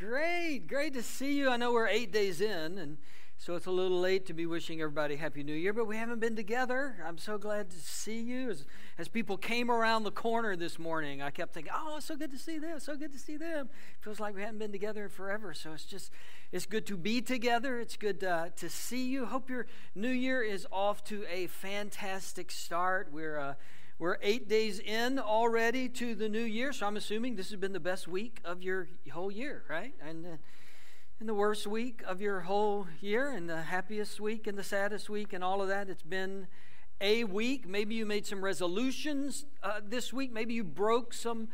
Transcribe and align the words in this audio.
great, 0.00 0.66
great 0.66 0.94
to 0.94 1.02
see 1.02 1.34
you. 1.34 1.50
I 1.50 1.58
know 1.58 1.74
we're 1.74 1.86
eight 1.86 2.10
days 2.10 2.40
in, 2.40 2.78
and 2.78 2.96
so 3.36 3.54
it's 3.54 3.66
a 3.66 3.70
little 3.70 4.00
late 4.00 4.24
to 4.26 4.32
be 4.32 4.46
wishing 4.46 4.80
everybody 4.80 5.16
Happy 5.16 5.42
New 5.42 5.52
Year, 5.52 5.74
but 5.74 5.86
we 5.86 5.98
haven't 5.98 6.20
been 6.20 6.34
together. 6.34 6.96
I'm 7.06 7.18
so 7.18 7.36
glad 7.36 7.68
to 7.68 7.76
see 7.76 8.18
you. 8.18 8.48
As, 8.48 8.64
as 8.96 9.08
people 9.08 9.36
came 9.36 9.70
around 9.70 10.04
the 10.04 10.10
corner 10.10 10.56
this 10.56 10.78
morning, 10.78 11.20
I 11.20 11.28
kept 11.28 11.52
thinking, 11.52 11.72
oh, 11.76 11.98
it's 11.98 12.06
so 12.06 12.16
good 12.16 12.30
to 12.30 12.38
see 12.38 12.58
them, 12.58 12.80
so 12.80 12.96
good 12.96 13.12
to 13.12 13.18
see 13.18 13.36
them. 13.36 13.68
Feels 14.00 14.18
like 14.20 14.34
we 14.34 14.40
haven't 14.40 14.58
been 14.58 14.72
together 14.72 15.10
forever, 15.10 15.52
so 15.52 15.74
it's 15.74 15.84
just, 15.84 16.10
it's 16.50 16.64
good 16.64 16.86
to 16.86 16.96
be 16.96 17.20
together. 17.20 17.78
It's 17.78 17.98
good 17.98 18.24
uh, 18.24 18.46
to 18.56 18.70
see 18.70 19.06
you. 19.06 19.26
Hope 19.26 19.50
your 19.50 19.66
new 19.94 20.08
year 20.08 20.42
is 20.42 20.66
off 20.72 21.04
to 21.04 21.26
a 21.30 21.46
fantastic 21.48 22.50
start. 22.50 23.10
We're, 23.12 23.38
uh, 23.38 23.54
we're 24.00 24.16
eight 24.22 24.48
days 24.48 24.78
in 24.78 25.18
already 25.18 25.86
to 25.90 26.14
the 26.14 26.26
new 26.26 26.42
year, 26.42 26.72
so 26.72 26.86
I'm 26.86 26.96
assuming 26.96 27.36
this 27.36 27.50
has 27.50 27.60
been 27.60 27.74
the 27.74 27.78
best 27.78 28.08
week 28.08 28.40
of 28.46 28.62
your 28.62 28.88
whole 29.12 29.30
year, 29.30 29.62
right? 29.68 29.92
And 30.00 30.38
in 31.20 31.26
the 31.26 31.34
worst 31.34 31.66
week 31.66 32.02
of 32.06 32.22
your 32.22 32.40
whole 32.40 32.86
year, 33.02 33.28
and 33.28 33.46
the 33.46 33.60
happiest 33.60 34.18
week, 34.18 34.46
and 34.46 34.56
the 34.56 34.64
saddest 34.64 35.10
week, 35.10 35.34
and 35.34 35.44
all 35.44 35.60
of 35.60 35.68
that. 35.68 35.90
It's 35.90 36.02
been 36.02 36.46
a 36.98 37.24
week. 37.24 37.68
Maybe 37.68 37.94
you 37.94 38.06
made 38.06 38.26
some 38.26 38.42
resolutions 38.42 39.44
uh, 39.62 39.80
this 39.86 40.14
week. 40.14 40.32
Maybe 40.32 40.54
you 40.54 40.64
broke 40.64 41.12
some 41.12 41.48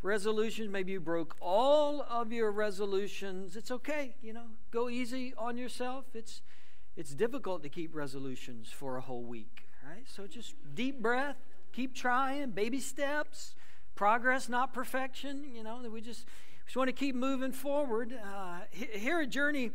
resolutions. 0.00 0.70
Maybe 0.70 0.92
you 0.92 1.00
broke 1.00 1.36
all 1.38 2.00
of 2.08 2.32
your 2.32 2.50
resolutions. 2.50 3.56
It's 3.56 3.70
okay, 3.70 4.14
you 4.22 4.32
know. 4.32 4.46
Go 4.70 4.88
easy 4.88 5.34
on 5.36 5.58
yourself. 5.58 6.06
It's 6.14 6.40
it's 6.96 7.14
difficult 7.14 7.62
to 7.62 7.68
keep 7.68 7.94
resolutions 7.94 8.70
for 8.70 8.96
a 8.96 9.02
whole 9.02 9.24
week, 9.24 9.66
right? 9.86 10.04
So 10.06 10.26
just 10.26 10.54
deep 10.74 11.02
breath, 11.02 11.36
keep 11.72 11.94
trying, 11.94 12.50
baby 12.50 12.80
steps, 12.80 13.54
progress, 13.94 14.48
not 14.48 14.72
perfection. 14.72 15.44
You 15.54 15.62
know, 15.62 15.80
we 15.92 16.00
just 16.00 16.26
just 16.66 16.76
want 16.76 16.88
to 16.88 16.92
keep 16.92 17.14
moving 17.14 17.52
forward. 17.52 18.12
Uh, 18.12 18.60
here 18.70 19.20
at 19.20 19.30
Journey, 19.30 19.72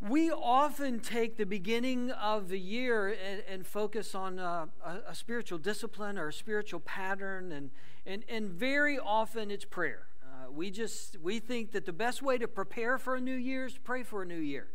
we 0.00 0.30
often 0.30 1.00
take 1.00 1.36
the 1.36 1.46
beginning 1.46 2.10
of 2.10 2.48
the 2.48 2.58
year 2.58 3.08
and, 3.08 3.42
and 3.48 3.66
focus 3.66 4.14
on 4.14 4.38
uh, 4.38 4.66
a, 4.84 5.10
a, 5.10 5.14
spiritual 5.14 5.58
discipline 5.58 6.18
or 6.18 6.28
a 6.28 6.32
spiritual 6.32 6.80
pattern, 6.80 7.52
and, 7.52 7.70
and, 8.06 8.24
and 8.28 8.50
very 8.50 8.98
often 8.98 9.50
it's 9.50 9.64
prayer. 9.64 10.06
Uh, 10.22 10.50
we 10.52 10.70
just 10.70 11.16
we 11.20 11.38
think 11.38 11.72
that 11.72 11.86
the 11.86 11.92
best 11.92 12.22
way 12.22 12.38
to 12.38 12.46
prepare 12.48 12.98
for 12.98 13.16
a 13.16 13.20
new 13.20 13.34
year 13.34 13.66
is 13.66 13.74
to 13.74 13.80
pray 13.80 14.02
for 14.02 14.22
a 14.22 14.26
new 14.26 14.34
year. 14.34 14.68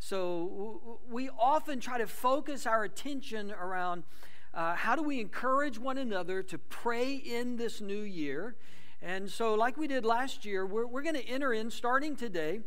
So 0.00 1.00
we 1.10 1.28
often 1.28 1.80
try 1.80 1.98
to 1.98 2.06
focus 2.06 2.66
our 2.66 2.84
attention 2.84 3.50
around 3.50 4.04
uh, 4.54 4.74
how 4.74 4.96
do 4.96 5.02
we 5.02 5.20
encourage 5.20 5.78
one 5.78 5.98
another 5.98 6.42
to 6.42 6.58
pray 6.58 7.14
in 7.14 7.56
this 7.56 7.80
new 7.80 8.02
year 8.02 8.56
and 9.00 9.30
so, 9.30 9.54
like 9.54 9.76
we 9.76 9.86
did 9.86 10.04
last 10.04 10.44
year, 10.44 10.66
we're, 10.66 10.86
we're 10.86 11.02
going 11.02 11.14
to 11.14 11.26
enter 11.26 11.52
in 11.52 11.70
starting 11.70 12.16
today 12.16 12.60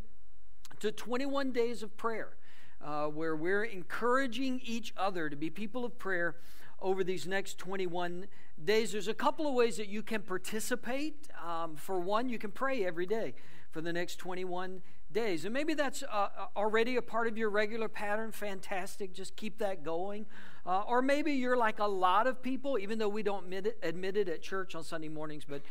to 0.80 0.92
21 0.92 1.52
days 1.52 1.84
of 1.84 1.98
prayer, 1.98 2.38
uh, 2.82 3.08
where 3.08 3.36
we're 3.36 3.66
encouraging 3.66 4.62
each 4.64 4.94
other 4.96 5.30
to 5.30 5.36
be 5.36 5.50
people 5.50 5.84
of 5.84 6.00
prayer 6.00 6.38
over 6.82 7.04
these 7.04 7.28
next 7.28 7.58
21 7.58 8.28
days. 8.64 8.94
There's 8.94 9.10
a 9.10 9.14
couple 9.14 9.46
of 9.46 9.54
ways 9.54 9.76
that 9.76 9.90
you 9.90 10.02
can 10.02 10.22
participate. 10.22 11.28
Um, 11.46 11.76
for 11.76 12.00
one, 12.00 12.30
you 12.30 12.40
can 12.40 12.52
pray 12.52 12.86
every 12.86 13.06
day 13.06 13.34
for 13.70 13.82
the 13.82 13.92
next 13.92 14.16
21 14.16 14.82
days. 15.12 15.44
And 15.44 15.54
maybe 15.54 15.74
that's 15.74 16.02
uh, 16.02 16.30
already 16.56 16.96
a 16.96 17.02
part 17.02 17.28
of 17.28 17.38
your 17.38 17.50
regular 17.50 17.90
pattern. 17.90 18.32
Fantastic. 18.32 19.14
Just 19.14 19.36
keep 19.36 19.58
that 19.58 19.84
going. 19.84 20.26
Uh, 20.66 20.84
or 20.88 21.02
maybe 21.02 21.32
you're 21.34 21.58
like 21.58 21.80
a 21.80 21.88
lot 21.88 22.28
of 22.28 22.42
people, 22.42 22.78
even 22.78 23.00
though 23.00 23.10
we 23.10 23.24
don't 23.24 23.46
admit 23.46 23.66
it, 23.66 23.80
admit 23.82 24.16
it 24.16 24.30
at 24.30 24.42
church 24.42 24.76
on 24.76 24.84
Sunday 24.84 25.10
mornings, 25.10 25.44
but 25.48 25.62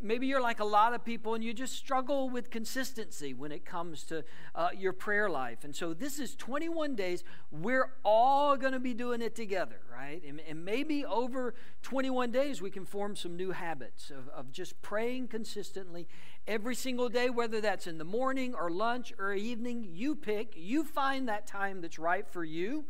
maybe 0.00 0.26
you're 0.26 0.40
like 0.40 0.60
a 0.60 0.64
lot 0.64 0.94
of 0.94 1.04
people 1.04 1.34
and 1.34 1.44
you 1.44 1.52
just 1.52 1.74
struggle 1.74 2.30
with 2.30 2.50
consistency 2.50 3.34
when 3.34 3.52
it 3.52 3.66
comes 3.66 4.02
to 4.04 4.24
uh, 4.54 4.68
your 4.76 4.94
prayer 4.94 5.28
life. 5.28 5.64
And 5.64 5.76
so 5.76 5.92
this 5.92 6.18
is 6.18 6.34
21 6.36 6.94
days. 6.94 7.22
We're 7.50 7.90
all 8.02 8.56
going 8.56 8.72
to 8.72 8.80
be 8.80 8.94
doing 8.94 9.20
it 9.20 9.34
together, 9.34 9.80
right? 9.92 10.22
And, 10.26 10.40
and, 10.48 10.64
maybe 10.64 11.04
over 11.04 11.54
21 11.82 12.30
days 12.30 12.62
we 12.62 12.70
can 12.70 12.86
form 12.86 13.16
some 13.16 13.36
new 13.36 13.50
habits 13.50 14.10
of, 14.10 14.28
of 14.30 14.50
just 14.50 14.80
praying 14.80 15.28
consistently 15.28 16.08
every 16.46 16.74
single 16.74 17.10
day, 17.10 17.28
whether 17.28 17.60
that's 17.60 17.86
in 17.86 17.98
the 17.98 18.04
morning 18.04 18.54
or 18.54 18.70
lunch 18.70 19.12
or 19.18 19.34
evening. 19.34 19.86
You 19.92 20.14
pick, 20.14 20.54
you 20.56 20.84
find 20.84 21.28
that 21.28 21.46
time 21.46 21.82
that's 21.82 21.98
right 21.98 22.26
for 22.26 22.42
you 22.42 22.86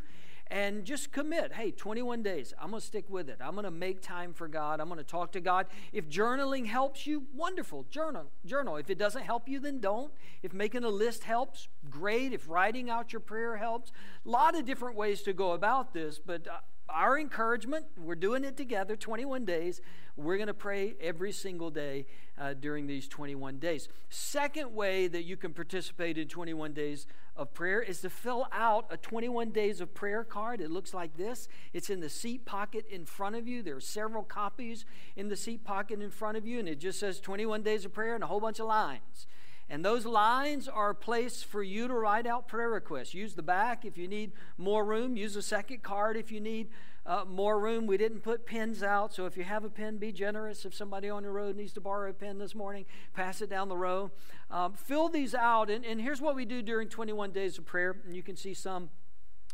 and 0.49 0.85
just 0.85 1.13
commit. 1.13 1.53
Hey, 1.53 1.71
21 1.71 2.23
days. 2.23 2.53
I'm 2.61 2.71
going 2.71 2.81
to 2.81 2.87
stick 2.87 3.07
with 3.09 3.29
it. 3.29 3.39
I'm 3.41 3.55
going 3.55 3.65
to 3.65 3.71
make 3.71 4.03
time 4.03 4.33
for 4.33 4.49
God. 4.49 4.81
I'm 4.81 4.89
going 4.89 4.99
to 4.99 5.05
talk 5.05 5.33
to 5.33 5.41
God. 5.41 5.67
If 5.93 6.09
journaling 6.09 6.67
helps 6.67 7.07
you, 7.07 7.25
wonderful. 7.35 7.87
Journal. 7.91 8.27
Journal. 8.45 8.77
If 8.77 8.91
it 8.91 8.99
doesn't 8.99 9.23
help 9.23 9.49
you, 9.49 9.59
then 9.59 9.81
don't. 9.81 10.13
If 10.43 10.53
making 10.53 10.85
a 10.85 10.89
list 10.89 11.25
helps, 11.25 11.69
great. 11.91 12.33
If 12.33 12.49
writing 12.49 12.91
out 12.91 13.13
your 13.13 13.21
prayer 13.21 13.57
helps, 13.57 13.93
a 14.25 14.29
lot 14.29 14.57
of 14.57 14.65
different 14.65 14.97
ways 14.97 15.23
to 15.23 15.33
go 15.33 15.53
about 15.53 15.95
this, 15.95 16.19
but 16.19 16.47
uh, 16.47 16.59
our 16.89 17.19
encouragement, 17.19 17.87
we're 17.97 18.15
doing 18.15 18.45
it 18.45 18.57
together, 18.57 18.97
21 18.97 19.45
days. 19.45 19.81
We're 20.17 20.37
going 20.37 20.49
to 20.49 20.55
pray 20.55 20.95
every 21.01 21.33
single 21.33 21.71
day 21.71 22.07
uh, 22.39 22.55
during 22.55 22.87
these 22.87 23.09
21 23.09 23.59
days. 23.59 23.89
Second 24.11 24.75
way 24.75 25.09
that 25.09 25.25
you 25.25 25.37
can 25.37 25.53
participate 25.53 26.19
in 26.19 26.29
21 26.29 26.73
days 26.73 27.07
of 27.37 27.53
prayer 27.53 27.83
is 27.83 28.01
to 28.03 28.11
fill 28.11 28.47
out 28.53 28.87
a 28.91 28.97
21 28.97 29.51
days 29.51 29.81
of 29.81 29.93
prayer 29.93 30.23
card. 30.23 30.61
It 30.61 30.71
looks 30.71 30.95
like 30.95 31.17
this. 31.17 31.49
It's 31.73 31.91
in 31.91 32.01
the 32.01 32.09
seat 32.09 32.45
pocket 32.45 32.87
in 32.89 33.07
front 33.07 33.35
of 33.35 33.49
you. 33.49 33.63
There 33.63 33.77
are 33.77 33.81
several 33.81 34.23
copies 34.23 34.85
in 35.17 35.29
the 35.29 35.37
seat 35.37 35.65
pocket 35.65 36.01
in 36.01 36.11
front 36.11 36.37
of 36.37 36.47
you, 36.47 36.61
and 36.61 36.69
it 36.69 36.79
just 36.79 37.01
says 37.01 37.19
21 37.19 37.63
days 37.63 37.85
of 37.85 37.93
prayer 37.93 38.15
and 38.15 38.23
a 38.23 38.29
whole 38.29 38.41
bunch 38.41 38.61
of 38.61 38.67
lines. 38.67 39.27
And 39.71 39.85
those 39.85 40.05
lines 40.05 40.69
are 40.69 40.91
a 40.91 40.95
place 40.95 41.43
for 41.43 41.63
you 41.63 41.89
to 41.89 41.95
write 41.95 42.27
out 42.27 42.49
prayer 42.49 42.69
requests. 42.69 43.15
Use 43.15 43.35
the 43.35 43.43
back 43.43 43.85
if 43.85 43.97
you 43.97 44.07
need 44.07 44.33
more 44.59 44.85
room. 44.85 45.17
Use 45.17 45.37
a 45.37 45.43
second 45.43 45.83
card 45.83 46.17
if 46.17 46.31
you 46.31 46.41
need 46.41 46.69
uh, 47.07 47.25
more 47.27 47.59
room. 47.59 47.87
We 47.87 47.97
didn't 47.97 48.21
put 48.21 48.47
pens 48.47 48.83
out, 48.83 49.15
so 49.15 49.27
if 49.27 49.37
you 49.37 49.45
have 49.45 49.65
a 49.65 49.71
pen, 49.71 49.97
be 49.97 50.13
generous. 50.13 50.65
If 50.65 50.75
somebody 50.75 51.09
on 51.09 51.23
your 51.23 51.33
road 51.33 51.57
needs 51.57 51.73
to 51.75 51.81
borrow 51.81 52.11
a 52.11 52.13
pen 52.13 52.39
this 52.39 52.55
morning, 52.55 52.85
pass 53.15 53.41
it 53.41 53.51
down 53.51 53.69
the 53.69 53.77
row. 53.77 54.11
Um, 54.51 54.75
fill 54.75 55.09
these 55.09 55.35
out, 55.35 55.71
and, 55.71 55.85
and 55.85 56.01
here's 56.01 56.21
what 56.21 56.37
we 56.37 56.45
do 56.45 56.63
during 56.63 56.89
21 56.89 57.33
days 57.33 57.59
of 57.59 57.65
prayer. 57.65 57.97
And 58.05 58.15
you 58.15 58.23
can 58.23 58.37
see 58.37 58.55
some 58.55 58.91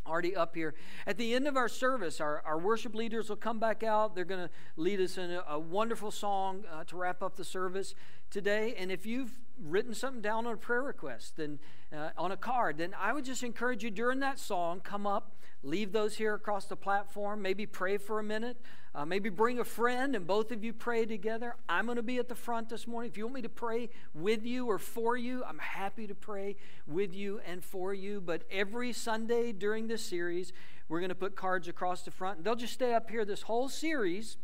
already 0.06 0.34
up 0.34 0.54
here. 0.54 0.74
At 1.06 1.18
the 1.18 1.34
end 1.34 1.46
of 1.46 1.56
our 1.56 1.68
service, 1.68 2.20
our, 2.20 2.42
our 2.44 2.58
worship 2.58 2.94
leaders 2.94 3.28
will 3.28 3.36
come 3.36 3.58
back 3.58 3.82
out. 3.82 4.14
They're 4.14 4.24
going 4.24 4.48
to 4.48 4.50
lead 4.76 5.00
us 5.00 5.18
in 5.18 5.30
a, 5.30 5.44
a 5.48 5.58
wonderful 5.58 6.10
song 6.10 6.64
uh, 6.72 6.84
to 6.84 6.96
wrap 6.96 7.22
up 7.22 7.36
the 7.36 7.44
service 7.44 7.94
today. 8.30 8.74
And 8.78 8.90
if 8.90 9.06
you've 9.06 9.38
written 9.62 9.94
something 9.94 10.22
down 10.22 10.46
on 10.46 10.54
a 10.54 10.56
prayer 10.56 10.82
request, 10.82 11.36
then 11.36 11.58
uh, 11.92 12.10
on 12.16 12.32
a 12.32 12.36
card, 12.36 12.78
then 12.78 12.94
I 12.98 13.12
would 13.12 13.24
just 13.24 13.42
encourage 13.42 13.84
you 13.84 13.90
during 13.90 14.20
that 14.20 14.38
song, 14.38 14.80
come 14.80 15.06
up, 15.06 15.36
leave 15.62 15.92
those 15.92 16.16
here 16.16 16.34
across 16.34 16.66
the 16.66 16.76
platform, 16.76 17.42
maybe 17.42 17.66
pray 17.66 17.98
for 17.98 18.18
a 18.18 18.22
minute, 18.22 18.56
uh, 18.94 19.04
maybe 19.04 19.28
bring 19.28 19.58
a 19.58 19.64
friend 19.64 20.16
and 20.16 20.26
both 20.26 20.50
of 20.50 20.64
you 20.64 20.72
pray 20.72 21.04
together. 21.04 21.54
I'm 21.68 21.84
going 21.84 21.96
to 21.96 22.02
be 22.02 22.18
at 22.18 22.28
the 22.28 22.34
front 22.34 22.68
this 22.68 22.86
morning. 22.86 23.10
If 23.10 23.16
you 23.16 23.24
want 23.24 23.34
me 23.34 23.42
to 23.42 23.48
pray 23.48 23.90
with 24.14 24.44
you 24.44 24.66
or 24.66 24.78
for 24.78 25.16
you, 25.16 25.44
I'm 25.44 25.58
happy 25.58 26.06
to 26.06 26.14
pray 26.14 26.56
with 26.86 27.14
you 27.14 27.40
and 27.46 27.64
for 27.64 27.92
you. 27.92 28.20
But 28.20 28.42
every 28.50 28.92
Sunday 28.92 29.52
during 29.52 29.86
this 29.86 30.02
series, 30.02 30.52
we're 30.88 31.00
going 31.00 31.10
to 31.10 31.14
put 31.14 31.36
cards 31.36 31.68
across 31.68 32.02
the 32.02 32.10
front, 32.10 32.42
they'll 32.42 32.56
just 32.56 32.72
stay 32.72 32.94
up 32.94 33.10
here 33.10 33.24
this 33.24 33.42
whole 33.42 33.68
series. 33.68 34.38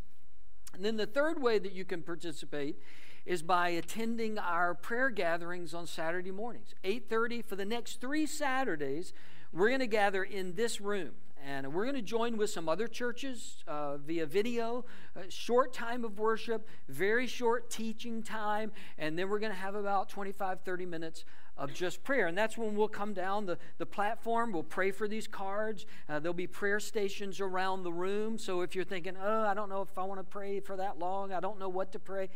And 0.74 0.84
then 0.84 0.96
the 0.96 1.06
third 1.06 1.42
way 1.42 1.58
that 1.58 1.72
you 1.72 1.84
can 1.84 2.02
participate 2.02 2.76
is 3.26 3.42
by 3.42 3.70
attending 3.70 4.38
our 4.38 4.74
prayer 4.74 5.10
gatherings 5.10 5.74
on 5.74 5.86
Saturday 5.86 6.30
mornings. 6.30 6.74
8:30 6.84 7.42
for 7.42 7.56
the 7.56 7.64
next 7.64 8.00
3 8.00 8.24
Saturdays, 8.24 9.12
we're 9.52 9.68
going 9.68 9.80
to 9.80 9.86
gather 9.86 10.22
in 10.22 10.54
this 10.54 10.80
room. 10.80 11.12
And 11.44 11.72
we're 11.72 11.84
going 11.84 11.96
to 11.96 12.02
join 12.02 12.36
with 12.36 12.50
some 12.50 12.68
other 12.68 12.88
churches 12.88 13.62
uh, 13.68 13.98
via 13.98 14.26
video, 14.26 14.84
a 15.14 15.30
short 15.30 15.72
time 15.72 16.04
of 16.04 16.18
worship, 16.18 16.66
very 16.88 17.28
short 17.28 17.70
teaching 17.70 18.22
time, 18.22 18.72
and 18.98 19.16
then 19.16 19.28
we're 19.28 19.38
going 19.38 19.52
to 19.52 19.58
have 19.58 19.76
about 19.76 20.08
25, 20.08 20.62
30 20.62 20.86
minutes 20.86 21.24
of 21.56 21.72
just 21.72 22.02
prayer. 22.04 22.26
And 22.26 22.36
that's 22.36 22.58
when 22.58 22.74
we'll 22.74 22.88
come 22.88 23.14
down 23.14 23.46
the, 23.46 23.58
the 23.78 23.86
platform. 23.86 24.52
We'll 24.52 24.62
pray 24.62 24.90
for 24.90 25.08
these 25.08 25.26
cards. 25.26 25.86
Uh, 26.08 26.18
there'll 26.18 26.34
be 26.34 26.46
prayer 26.46 26.80
stations 26.80 27.40
around 27.40 27.82
the 27.82 27.92
room. 27.92 28.38
So 28.38 28.62
if 28.62 28.74
you're 28.74 28.84
thinking, 28.84 29.14
oh, 29.20 29.42
I 29.42 29.54
don't 29.54 29.68
know 29.68 29.82
if 29.82 29.96
I 29.96 30.02
want 30.02 30.20
to 30.20 30.24
pray 30.24 30.60
for 30.60 30.76
that 30.76 30.98
long, 30.98 31.32
I 31.32 31.40
don't 31.40 31.58
know 31.58 31.68
what 31.68 31.92
to 31.92 31.98
pray, 31.98 32.28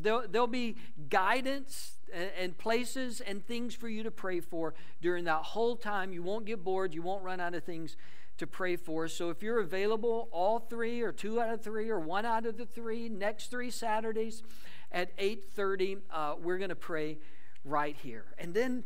there'll, 0.00 0.24
there'll 0.28 0.46
be 0.46 0.76
guidance 1.08 1.92
and, 2.12 2.56
places 2.56 3.20
and 3.20 3.44
things 3.44 3.74
for 3.74 3.88
you 3.88 4.02
to 4.02 4.10
pray 4.10 4.40
for 4.40 4.74
during 5.00 5.24
that 5.24 5.42
whole 5.42 5.76
time. 5.76 6.12
You 6.12 6.22
won't 6.22 6.44
get 6.44 6.62
bored, 6.62 6.94
you 6.94 7.02
won't 7.02 7.22
run 7.22 7.40
out 7.40 7.54
of 7.54 7.64
things 7.64 7.96
to 8.38 8.46
pray 8.46 8.76
for. 8.76 9.08
So 9.08 9.30
if 9.30 9.42
you're 9.42 9.60
available, 9.60 10.28
all 10.32 10.58
three 10.58 11.02
or 11.02 11.12
two 11.12 11.40
out 11.40 11.52
of 11.52 11.62
three 11.62 11.88
or 11.88 12.00
one 12.00 12.24
out 12.24 12.46
of 12.46 12.56
the 12.56 12.66
three, 12.66 13.08
next 13.08 13.50
three 13.50 13.70
Saturdays 13.70 14.42
at 14.90 15.16
8.30, 15.18 15.98
uh, 16.10 16.34
we're 16.40 16.58
going 16.58 16.70
to 16.70 16.76
pray 16.76 17.18
right 17.64 17.96
here. 17.96 18.26
And 18.38 18.54
then 18.54 18.84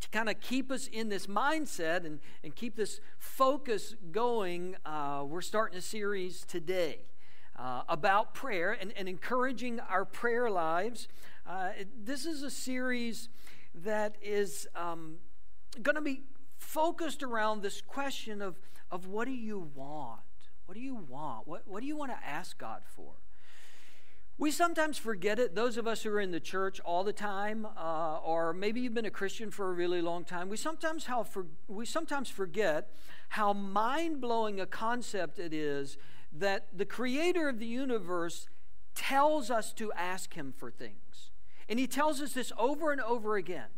to 0.00 0.08
kind 0.10 0.28
of 0.28 0.40
keep 0.40 0.70
us 0.70 0.86
in 0.86 1.08
this 1.08 1.26
mindset 1.26 2.04
and, 2.04 2.20
and 2.42 2.54
keep 2.54 2.76
this 2.76 3.00
focus 3.18 3.94
going, 4.12 4.76
uh, 4.84 5.24
we're 5.26 5.40
starting 5.42 5.78
a 5.78 5.82
series 5.82 6.44
today 6.44 7.00
uh, 7.60 7.82
about 7.88 8.32
prayer 8.32 8.76
and, 8.80 8.92
and 8.96 9.08
encouraging 9.08 9.80
our 9.80 10.04
prayer 10.04 10.50
lives. 10.50 11.08
Uh, 11.46 11.70
this 12.02 12.24
is 12.24 12.42
a 12.42 12.50
series 12.50 13.28
that 13.74 14.16
is 14.22 14.66
um, 14.74 15.16
going 15.82 15.96
to 15.96 16.00
be 16.00 16.22
focused 16.56 17.22
around 17.22 17.62
this 17.62 17.82
question 17.82 18.40
of, 18.40 18.58
of 18.90 19.06
what 19.06 19.26
do 19.26 19.32
you 19.32 19.70
want? 19.74 20.20
What 20.64 20.74
do 20.74 20.80
you 20.80 20.94
want? 20.94 21.46
What, 21.46 21.66
what 21.66 21.80
do 21.80 21.86
you 21.86 21.96
want 21.96 22.12
to 22.12 22.26
ask 22.26 22.56
God 22.56 22.82
for? 22.96 23.12
We 24.38 24.50
sometimes 24.50 24.96
forget 24.96 25.38
it, 25.38 25.54
those 25.54 25.76
of 25.76 25.86
us 25.86 26.02
who 26.02 26.10
are 26.10 26.20
in 26.20 26.30
the 26.30 26.40
church 26.40 26.80
all 26.80 27.04
the 27.04 27.12
time, 27.12 27.66
uh, 27.76 28.20
or 28.20 28.54
maybe 28.54 28.80
you've 28.80 28.94
been 28.94 29.04
a 29.04 29.10
Christian 29.10 29.50
for 29.50 29.68
a 29.68 29.72
really 29.74 30.00
long 30.00 30.24
time, 30.24 30.48
we 30.48 30.56
sometimes, 30.56 31.04
how 31.04 31.24
for, 31.24 31.44
we 31.68 31.84
sometimes 31.84 32.30
forget 32.30 32.90
how 33.28 33.52
mind 33.52 34.22
blowing 34.22 34.58
a 34.58 34.64
concept 34.64 35.38
it 35.38 35.52
is 35.52 35.98
that 36.32 36.66
the 36.76 36.84
creator 36.84 37.48
of 37.48 37.58
the 37.58 37.66
universe 37.66 38.48
tells 38.94 39.50
us 39.50 39.72
to 39.74 39.92
ask 39.92 40.34
him 40.34 40.52
for 40.56 40.70
things. 40.70 41.30
And 41.68 41.78
he 41.78 41.86
tells 41.86 42.20
us 42.20 42.32
this 42.32 42.52
over 42.58 42.92
and 42.92 43.00
over 43.00 43.36
again. 43.36 43.68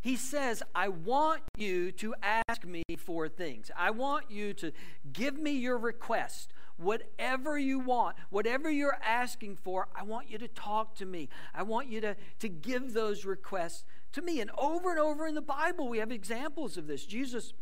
He 0.00 0.16
says, 0.16 0.62
I 0.74 0.88
want 0.88 1.42
you 1.56 1.90
to 1.92 2.14
ask 2.22 2.64
me 2.64 2.84
for 2.98 3.28
things. 3.28 3.70
I 3.76 3.90
want 3.90 4.30
you 4.30 4.54
to 4.54 4.72
give 5.12 5.36
me 5.36 5.52
your 5.52 5.78
request. 5.78 6.52
Whatever 6.76 7.58
you 7.58 7.78
want, 7.80 8.16
whatever 8.30 8.70
you're 8.70 8.98
asking 9.04 9.56
for, 9.56 9.88
I 9.96 10.02
want 10.02 10.30
you 10.30 10.38
to 10.38 10.48
talk 10.48 10.94
to 10.96 11.06
me. 11.06 11.28
I 11.54 11.62
want 11.62 11.88
you 11.88 12.00
to, 12.02 12.16
to 12.40 12.48
give 12.48 12.92
those 12.92 13.24
requests 13.24 13.84
to 14.12 14.22
me. 14.22 14.40
And 14.40 14.50
over 14.56 14.90
and 14.90 15.00
over 15.00 15.26
in 15.26 15.34
the 15.34 15.40
Bible, 15.40 15.88
we 15.88 15.98
have 15.98 16.12
examples 16.12 16.76
of 16.76 16.86
this. 16.86 17.04
Jesus 17.04 17.52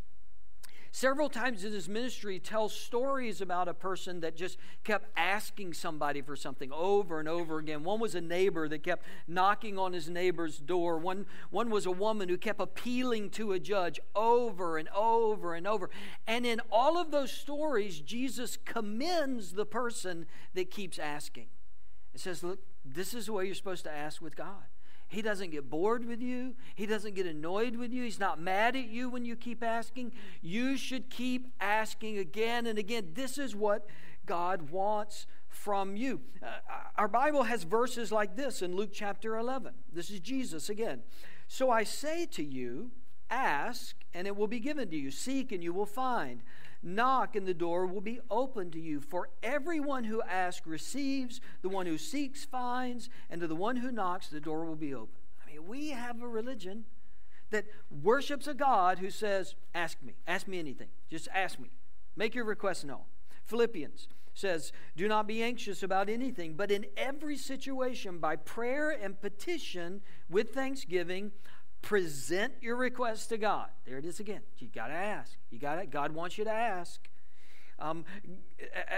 Several 0.95 1.29
times 1.29 1.65
in 1.65 1.73
his 1.73 1.89
ministry, 1.89 2.35
he 2.35 2.39
tells 2.39 2.73
stories 2.73 3.41
about 3.41 3.67
a 3.67 3.75
person 3.75 4.21
that 4.21 4.37
just 4.37 4.59
kept 4.85 5.09
asking 5.17 5.73
somebody 5.73 6.23
for 6.23 6.37
something 6.37 6.71
over 6.71 7.19
and 7.19 7.29
over 7.29 7.59
again. 7.59 7.83
One 7.83 7.99
was 7.99 8.15
a 8.15 8.21
neighbor 8.21 8.69
that 8.69 8.85
kept 8.85 9.05
knocking 9.27 9.77
on 9.77 9.93
his 9.93 10.09
neighbor's 10.09 10.57
door. 10.57 10.97
One, 10.99 11.27
one 11.51 11.69
was 11.69 11.85
a 11.85 11.91
woman 11.91 12.29
who 12.29 12.39
kept 12.39 12.61
appealing 12.61 13.31
to 13.31 13.51
a 13.51 13.59
judge 13.59 13.99
over 14.15 14.79
and 14.79 14.89
over 14.91 15.57
and 15.57 15.67
over. 15.67 15.91
And 16.29 16.47
in 16.47 16.61
all 16.71 16.97
of 16.97 17.11
those 17.11 17.33
stories, 17.33 17.99
Jesus 17.99 18.57
commends 18.65 19.55
the 19.55 19.67
person 19.67 20.27
that 20.55 20.71
keeps 20.71 21.01
asking. 21.01 21.47
It 22.15 22.21
says, 22.21 22.45
Look, 22.45 22.61
this 22.85 23.15
is 23.15 23.27
the 23.27 23.33
way 23.33 23.47
you're 23.47 23.57
supposed 23.57 23.83
to 23.83 23.93
ask 23.93 24.23
with 24.23 24.37
God. 24.37 24.63
He 25.15 25.23
doesn't 25.23 25.51
get 25.51 25.71
bored 25.71 26.05
with 26.05 26.21
you. 26.21 26.55
He 26.75 26.87
doesn't 26.87 27.15
get 27.15 27.27
annoyed 27.27 27.77
with 27.77 27.93
you. 27.93 28.03
He's 28.03 28.19
not 28.19 28.41
mad 28.41 28.77
at 28.77 28.89
you 28.89 29.09
when 29.09 29.25
you 29.25 29.37
keep 29.37 29.63
asking. 29.63 30.13
You 30.43 30.77
should 30.77 31.09
keep 31.09 31.53
asking 31.61 32.19
again 32.19 32.67
and 32.67 32.79
again. 32.79 33.13
This 33.15 33.39
is 33.39 33.55
what 33.55 33.87
God 34.27 34.71
wants 34.71 35.27
from 35.49 35.97
you. 35.97 36.21
Uh, 36.43 36.49
our 36.97 37.09
Bible 37.09 37.45
has 37.45 37.63
verses 37.63 38.11
like 38.11 38.37
this 38.37 38.61
in 38.61 38.75
Luke 38.75 38.91
chapter 38.93 39.37
11. 39.37 39.73
This 39.93 40.11
is 40.11 40.21
Jesus 40.21 40.69
again. 40.69 41.03
So 41.47 41.71
I 41.71 41.85
say 41.85 42.27
to 42.33 42.43
you, 42.43 42.91
ask, 43.31 43.97
and 44.13 44.27
it 44.27 44.37
will 44.37 44.49
be 44.49 44.61
given 44.61 44.89
to 44.91 44.97
you. 44.97 45.11
Seek, 45.11 45.53
and 45.53 45.63
you 45.63 45.73
will 45.73 45.87
find. 45.87 46.43
Knock, 46.87 47.35
and 47.35 47.47
the 47.47 47.55
door 47.55 47.87
will 47.87 48.03
be 48.03 48.21
open 48.31 48.71
to 48.73 48.79
you. 48.79 49.01
For 49.01 49.31
everyone 49.43 50.05
who 50.05 50.21
asks 50.23 50.67
receives, 50.67 51.41
the 51.63 51.71
one 51.71 51.87
who 51.87 51.97
seeks 51.97 52.45
finds, 52.45 53.09
and 53.31 53.41
to 53.41 53.47
the 53.47 53.57
one 53.57 53.77
who 53.77 53.91
knocks, 53.91 54.29
the 54.29 54.39
door 54.39 54.67
will 54.67 54.77
be 54.77 54.95
open. 54.95 55.15
I 55.43 55.51
mean, 55.51 55.67
we 55.67 55.91
have 55.91 56.23
a 56.23 56.29
religion 56.29 56.85
that 57.51 57.65
worships 58.03 58.47
a 58.47 58.55
God 58.55 58.99
who 58.99 59.09
says, 59.09 59.55
Ask 59.75 60.03
me, 60.03 60.15
ask 60.27 60.47
me 60.47 60.59
anything, 60.59 60.89
just 61.11 61.27
ask 61.35 61.59
me, 61.59 61.71
make 62.17 62.35
your 62.35 62.45
request 62.45 62.85
known. 62.85 63.05
Philippians 63.45 64.09
says, 64.35 64.73
Do 64.97 65.09
not 65.09 65.27
be 65.27 65.43
anxious 65.43 65.83
about 65.83 66.09
anything, 66.09 66.55
but 66.55 66.71
in 66.71 66.87
every 66.97 67.37
situation, 67.37 68.19
by 68.19 68.37
prayer 68.37 68.91
and 68.91 69.21
petition 69.21 70.03
with 70.29 70.51
thanksgiving, 70.51 71.33
present 71.85 72.55
your 72.63 72.77
request 72.77 73.29
to 73.29 73.37
God. 73.37 73.69
There 73.87 73.99
it 73.99 74.07
is 74.07 74.19
again. 74.19 74.41
You 74.59 74.69
got 74.69 74.89
to 74.89 74.95
ask. 74.95 75.33
You 75.51 75.59
got 75.59 75.77
to. 75.77 75.87
God 75.87 76.13
wants 76.13 76.39
you 76.39 76.45
to 76.45 76.51
ask. 76.51 76.99
Um, 77.79 78.05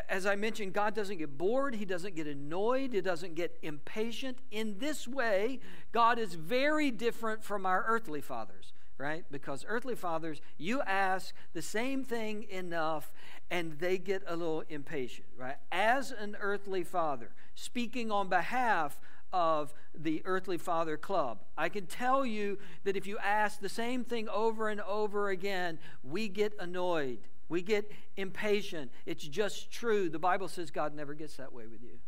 as 0.09 0.25
I 0.25 0.37
mentioned, 0.37 0.73
God 0.73 0.95
doesn't 0.95 1.17
get 1.17 1.37
bored. 1.37 1.75
He 1.75 1.85
doesn't 1.85 2.15
get 2.15 2.27
annoyed. 2.27 2.93
He 2.93 3.01
doesn't 3.01 3.35
get 3.35 3.59
impatient. 3.63 4.39
In 4.51 4.79
this 4.79 5.09
way, 5.09 5.61
God 5.93 6.19
is 6.19 6.35
very 6.35 6.91
different 6.91 7.43
from 7.43 7.67
our 7.67 7.85
earthly 7.89 8.21
fathers, 8.21 8.73
right? 8.99 9.25
Because 9.33 9.65
earthly 9.67 9.97
fathers, 9.97 10.41
you 10.57 10.83
ask 10.83 11.35
the 11.55 11.63
same 11.63 12.05
thing 12.05 12.45
enough 12.51 13.13
and 13.51 13.79
they 13.79 13.99
get 13.99 14.23
a 14.29 14.37
little 14.37 14.63
impatient, 14.69 15.27
right? 15.37 15.57
As 15.73 16.13
an 16.13 16.37
earthly 16.39 16.85
father, 16.85 17.31
speaking 17.55 18.13
on 18.13 18.29
behalf 18.29 19.01
of 19.33 19.75
the 19.95 20.23
Earthly 20.25 20.59
Father 20.59 20.97
Club. 20.97 21.43
I 21.57 21.69
can 21.69 21.87
tell 21.87 22.25
you 22.25 22.59
that 22.85 22.97
if 22.97 23.07
you 23.07 23.19
ask 23.19 23.61
the 23.61 23.69
same 23.69 24.05
thing 24.05 24.29
over 24.29 24.69
and 24.69 24.81
over 24.81 25.31
again, 25.31 25.79
we 26.03 26.29
get 26.29 26.55
annoyed. 26.59 27.19
We 27.49 27.63
get 27.63 27.91
impatient. 28.17 28.91
It's 29.05 29.27
just 29.27 29.71
true. 29.71 30.09
The 30.09 30.19
Bible 30.19 30.49
says 30.49 30.71
God 30.71 30.95
never 30.95 31.15
gets 31.15 31.37
that 31.37 31.53
way 31.53 31.67
with 31.67 31.83
you. 31.83 31.99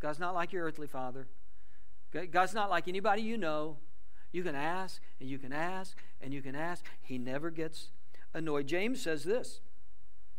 God's 0.00 0.18
not 0.18 0.34
like 0.34 0.52
your 0.52 0.64
earthly 0.64 0.86
father. 0.86 1.28
God's 2.30 2.54
not 2.54 2.68
like 2.68 2.88
anybody 2.88 3.22
you 3.22 3.38
know. 3.38 3.78
You 4.32 4.42
can 4.42 4.54
ask 4.54 5.00
and 5.20 5.28
you 5.28 5.38
can 5.38 5.52
ask 5.52 5.96
and 6.20 6.32
you 6.34 6.42
can 6.42 6.54
ask. 6.54 6.84
He 7.00 7.18
never 7.18 7.50
gets 7.50 7.90
annoyed. 8.34 8.66
James 8.66 9.00
says 9.00 9.24
this 9.24 9.60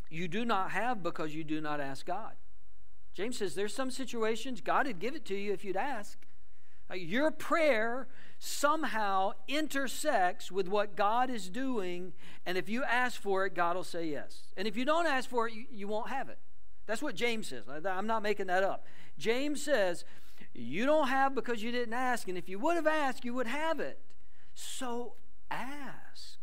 You 0.09 0.27
do 0.27 0.45
not 0.45 0.71
have 0.71 1.01
because 1.01 1.33
you 1.33 1.43
do 1.43 1.61
not 1.61 1.79
ask 1.79 2.05
God. 2.05 2.33
James 3.13 3.37
says 3.37 3.55
there's 3.55 3.73
some 3.73 3.91
situations 3.91 4.61
God 4.61 4.87
would 4.87 4.99
give 4.99 5.15
it 5.15 5.25
to 5.25 5.35
you 5.35 5.53
if 5.53 5.63
you'd 5.63 5.77
ask. 5.77 6.17
Uh, 6.89 6.95
your 6.95 7.31
prayer 7.31 8.07
somehow 8.39 9.31
intersects 9.47 10.51
with 10.51 10.67
what 10.67 10.95
God 10.95 11.29
is 11.29 11.49
doing, 11.49 12.13
and 12.45 12.57
if 12.57 12.67
you 12.67 12.83
ask 12.83 13.21
for 13.21 13.45
it, 13.45 13.55
God 13.55 13.75
will 13.75 13.83
say 13.83 14.07
yes. 14.07 14.43
And 14.57 14.67
if 14.67 14.75
you 14.75 14.83
don't 14.83 15.05
ask 15.05 15.29
for 15.29 15.47
it, 15.47 15.53
you, 15.53 15.65
you 15.71 15.87
won't 15.87 16.09
have 16.09 16.29
it. 16.29 16.39
That's 16.85 17.01
what 17.01 17.15
James 17.15 17.47
says. 17.47 17.63
I'm 17.85 18.07
not 18.07 18.21
making 18.21 18.47
that 18.47 18.63
up. 18.63 18.85
James 19.17 19.63
says, 19.63 20.03
You 20.53 20.85
don't 20.85 21.07
have 21.07 21.33
because 21.33 21.63
you 21.63 21.71
didn't 21.71 21.93
ask, 21.93 22.27
and 22.27 22.37
if 22.37 22.49
you 22.49 22.59
would 22.59 22.75
have 22.75 22.87
asked, 22.87 23.23
you 23.23 23.33
would 23.33 23.47
have 23.47 23.79
it. 23.79 23.99
So 24.53 25.13
ask. 25.49 26.39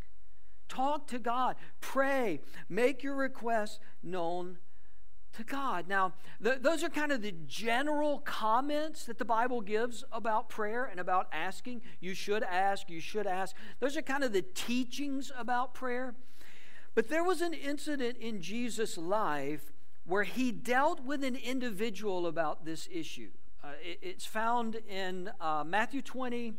Talk 0.68 1.08
to 1.08 1.18
God. 1.18 1.56
Pray. 1.80 2.40
Make 2.68 3.02
your 3.02 3.16
request 3.16 3.80
known 4.02 4.58
to 5.34 5.44
God. 5.44 5.88
Now, 5.88 6.14
th- 6.42 6.60
those 6.60 6.82
are 6.82 6.88
kind 6.88 7.12
of 7.12 7.22
the 7.22 7.34
general 7.46 8.18
comments 8.18 9.04
that 9.04 9.18
the 9.18 9.24
Bible 9.24 9.60
gives 9.60 10.04
about 10.12 10.48
prayer 10.48 10.84
and 10.84 10.98
about 10.98 11.28
asking. 11.32 11.82
You 12.00 12.14
should 12.14 12.42
ask, 12.42 12.90
you 12.90 13.00
should 13.00 13.26
ask. 13.26 13.54
Those 13.78 13.96
are 13.96 14.02
kind 14.02 14.24
of 14.24 14.32
the 14.32 14.42
teachings 14.42 15.30
about 15.36 15.74
prayer. 15.74 16.14
But 16.94 17.08
there 17.08 17.24
was 17.24 17.40
an 17.40 17.54
incident 17.54 18.16
in 18.18 18.40
Jesus' 18.40 18.98
life 18.98 19.72
where 20.04 20.24
he 20.24 20.50
dealt 20.50 21.00
with 21.04 21.22
an 21.22 21.36
individual 21.36 22.26
about 22.26 22.64
this 22.64 22.88
issue. 22.92 23.30
Uh, 23.62 23.68
it, 23.82 23.98
it's 24.02 24.26
found 24.26 24.76
in 24.88 25.30
uh, 25.40 25.62
Matthew 25.64 26.02
20, 26.02 26.54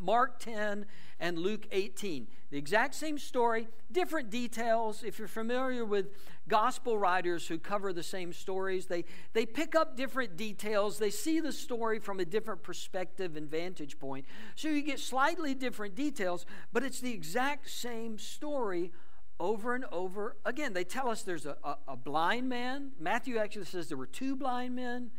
Mark 0.00 0.38
10, 0.40 0.86
and 1.20 1.38
Luke 1.38 1.66
18. 1.70 2.26
The 2.50 2.58
exact 2.58 2.94
same 2.94 3.18
story, 3.18 3.68
different 3.92 4.30
details. 4.30 5.04
If 5.04 5.18
you're 5.18 5.28
familiar 5.28 5.84
with 5.84 6.08
gospel 6.48 6.98
writers 6.98 7.46
who 7.46 7.58
cover 7.58 7.92
the 7.92 8.02
same 8.02 8.32
stories, 8.32 8.86
they, 8.86 9.04
they 9.34 9.46
pick 9.46 9.74
up 9.74 9.96
different 9.96 10.36
details. 10.36 10.98
They 10.98 11.10
see 11.10 11.40
the 11.40 11.52
story 11.52 11.98
from 11.98 12.18
a 12.18 12.24
different 12.24 12.62
perspective 12.62 13.36
and 13.36 13.48
vantage 13.48 13.98
point. 13.98 14.24
So 14.56 14.68
you 14.68 14.82
get 14.82 14.98
slightly 14.98 15.54
different 15.54 15.94
details, 15.94 16.46
but 16.72 16.82
it's 16.82 17.00
the 17.00 17.12
exact 17.12 17.70
same 17.70 18.18
story 18.18 18.90
over 19.38 19.74
and 19.74 19.84
over 19.92 20.36
again. 20.44 20.72
They 20.72 20.84
tell 20.84 21.08
us 21.08 21.22
there's 21.22 21.46
a, 21.46 21.56
a, 21.62 21.76
a 21.88 21.96
blind 21.96 22.48
man. 22.48 22.92
Matthew 22.98 23.38
actually 23.38 23.66
says 23.66 23.88
there 23.88 23.98
were 23.98 24.06
two 24.06 24.36
blind 24.36 24.74
men. 24.74 25.10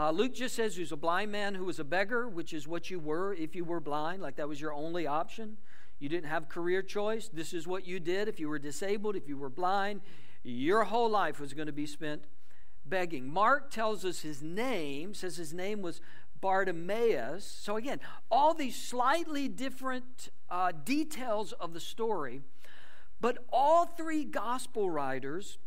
Uh, 0.00 0.10
Luke 0.10 0.32
just 0.32 0.54
says 0.54 0.76
he 0.76 0.80
was 0.80 0.92
a 0.92 0.96
blind 0.96 1.30
man 1.30 1.54
who 1.54 1.66
was 1.66 1.78
a 1.78 1.84
beggar, 1.84 2.26
which 2.26 2.54
is 2.54 2.66
what 2.66 2.88
you 2.88 2.98
were 2.98 3.34
if 3.34 3.54
you 3.54 3.66
were 3.66 3.80
blind, 3.80 4.22
like 4.22 4.36
that 4.36 4.48
was 4.48 4.58
your 4.58 4.72
only 4.72 5.06
option. 5.06 5.58
You 5.98 6.08
didn't 6.08 6.30
have 6.30 6.48
career 6.48 6.80
choice. 6.80 7.28
This 7.30 7.52
is 7.52 7.66
what 7.66 7.86
you 7.86 8.00
did 8.00 8.26
if 8.26 8.40
you 8.40 8.48
were 8.48 8.58
disabled, 8.58 9.14
if 9.14 9.28
you 9.28 9.36
were 9.36 9.50
blind. 9.50 10.00
Your 10.42 10.84
whole 10.84 11.10
life 11.10 11.38
was 11.38 11.52
going 11.52 11.66
to 11.66 11.72
be 11.72 11.84
spent 11.84 12.24
begging. 12.86 13.30
Mark 13.30 13.70
tells 13.70 14.02
us 14.06 14.20
his 14.20 14.42
name, 14.42 15.12
says 15.12 15.36
his 15.36 15.52
name 15.52 15.82
was 15.82 16.00
Bartimaeus. 16.40 17.44
So, 17.44 17.76
again, 17.76 18.00
all 18.30 18.54
these 18.54 18.76
slightly 18.76 19.48
different 19.48 20.30
uh, 20.48 20.72
details 20.72 21.52
of 21.52 21.74
the 21.74 21.80
story, 21.80 22.40
but 23.20 23.44
all 23.52 23.84
three 23.84 24.24
gospel 24.24 24.88
writers 24.88 25.58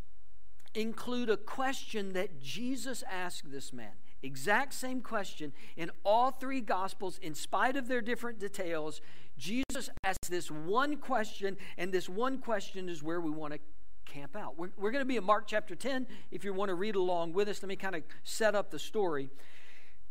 include 0.74 1.30
a 1.30 1.38
question 1.38 2.14
that 2.14 2.42
Jesus 2.42 3.04
asked 3.08 3.52
this 3.52 3.72
man. 3.72 3.92
Exact 4.24 4.74
same 4.74 5.02
question 5.02 5.54
in 5.78 5.92
all 6.04 6.32
three 6.32 6.62
gospels, 6.62 7.20
in 7.22 7.36
spite 7.36 7.76
of 7.76 7.88
their 7.88 8.02
different 8.02 8.40
details. 8.40 9.02
Jesus 9.38 9.90
asks 10.04 10.30
this 10.30 10.50
one 10.50 10.98
question, 10.98 11.58
and 11.78 11.92
this 11.92 12.10
one 12.10 12.40
question 12.40 12.90
is 12.90 13.04
where 13.04 13.22
we 13.22 13.30
want 13.30 13.54
to 13.54 13.60
camp 14.06 14.36
out. 14.36 14.58
We're, 14.58 14.72
we're 14.78 14.92
going 14.92 15.02
to 15.02 15.08
be 15.08 15.18
in 15.18 15.24
Mark 15.24 15.46
chapter 15.48 15.76
10. 15.76 16.08
If 16.32 16.44
you 16.44 16.54
want 16.54 16.70
to 16.70 16.76
read 16.76 16.96
along 16.96 17.34
with 17.34 17.48
us, 17.48 17.62
let 17.62 17.70
me 17.70 17.76
kind 17.76 17.96
of 17.96 18.04
set 18.24 18.56
up 18.56 18.72
the 18.72 18.80
story. 18.80 19.30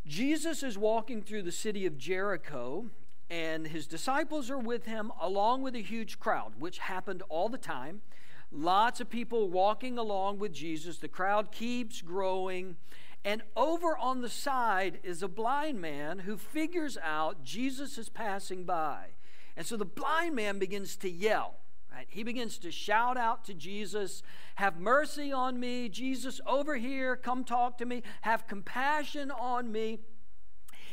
Jesus 0.07 0.63
is 0.63 0.77
walking 0.77 1.23
through 1.23 1.43
the 1.43 1.53
city 1.53 1.87
of 1.87 1.97
Jericho, 1.97 2.81
and 2.81 2.91
and 3.33 3.69
his 3.69 3.87
disciples 3.87 4.51
are 4.51 4.59
with 4.59 4.85
him, 4.85 5.11
along 5.19 5.63
with 5.63 5.75
a 5.75 5.81
huge 5.81 6.21
crowd, 6.21 6.53
which 6.59 6.77
happened 6.77 7.23
all 7.31 7.49
the 7.49 7.57
time. 7.57 8.03
Lots 8.51 9.01
of 9.01 9.09
people 9.09 9.49
walking 9.49 9.97
along 9.97 10.39
with 10.39 10.53
Jesus. 10.53 10.99
The 10.99 11.09
crowd 11.09 11.51
keeps 11.51 12.03
growing. 12.03 12.77
And 13.25 13.43
over 13.57 13.97
on 13.97 14.21
the 14.21 14.29
side 14.29 14.99
is 15.05 15.23
a 15.23 15.29
blind 15.29 15.81
man 15.81 16.21
who 16.21 16.37
figures 16.37 16.99
out 17.03 17.45
Jesus 17.45 17.97
is 17.97 18.09
passing 18.09 18.65
by. 18.65 19.11
And 19.57 19.67
so 19.67 19.77
the 19.77 19.85
blind 19.85 20.35
man 20.35 20.59
begins 20.59 20.97
to 20.99 21.11
yell. 21.11 21.55
Right? 21.95 22.07
He 22.09 22.23
begins 22.23 22.59
to 22.59 22.71
shout 22.71 23.17
out 23.17 23.45
to 23.45 23.55
Jesus, 23.55 24.23
Have 24.57 24.81
mercy 24.81 25.31
on 25.31 25.61
me. 25.61 25.89
Jesus, 25.89 26.41
over 26.47 26.77
here, 26.77 27.17
come 27.17 27.45
talk 27.45 27.79
to 27.79 27.85
me. 27.85 28.03
Have 28.23 28.47
compassion 28.47 29.31
on 29.31 29.71
me. 29.71 29.99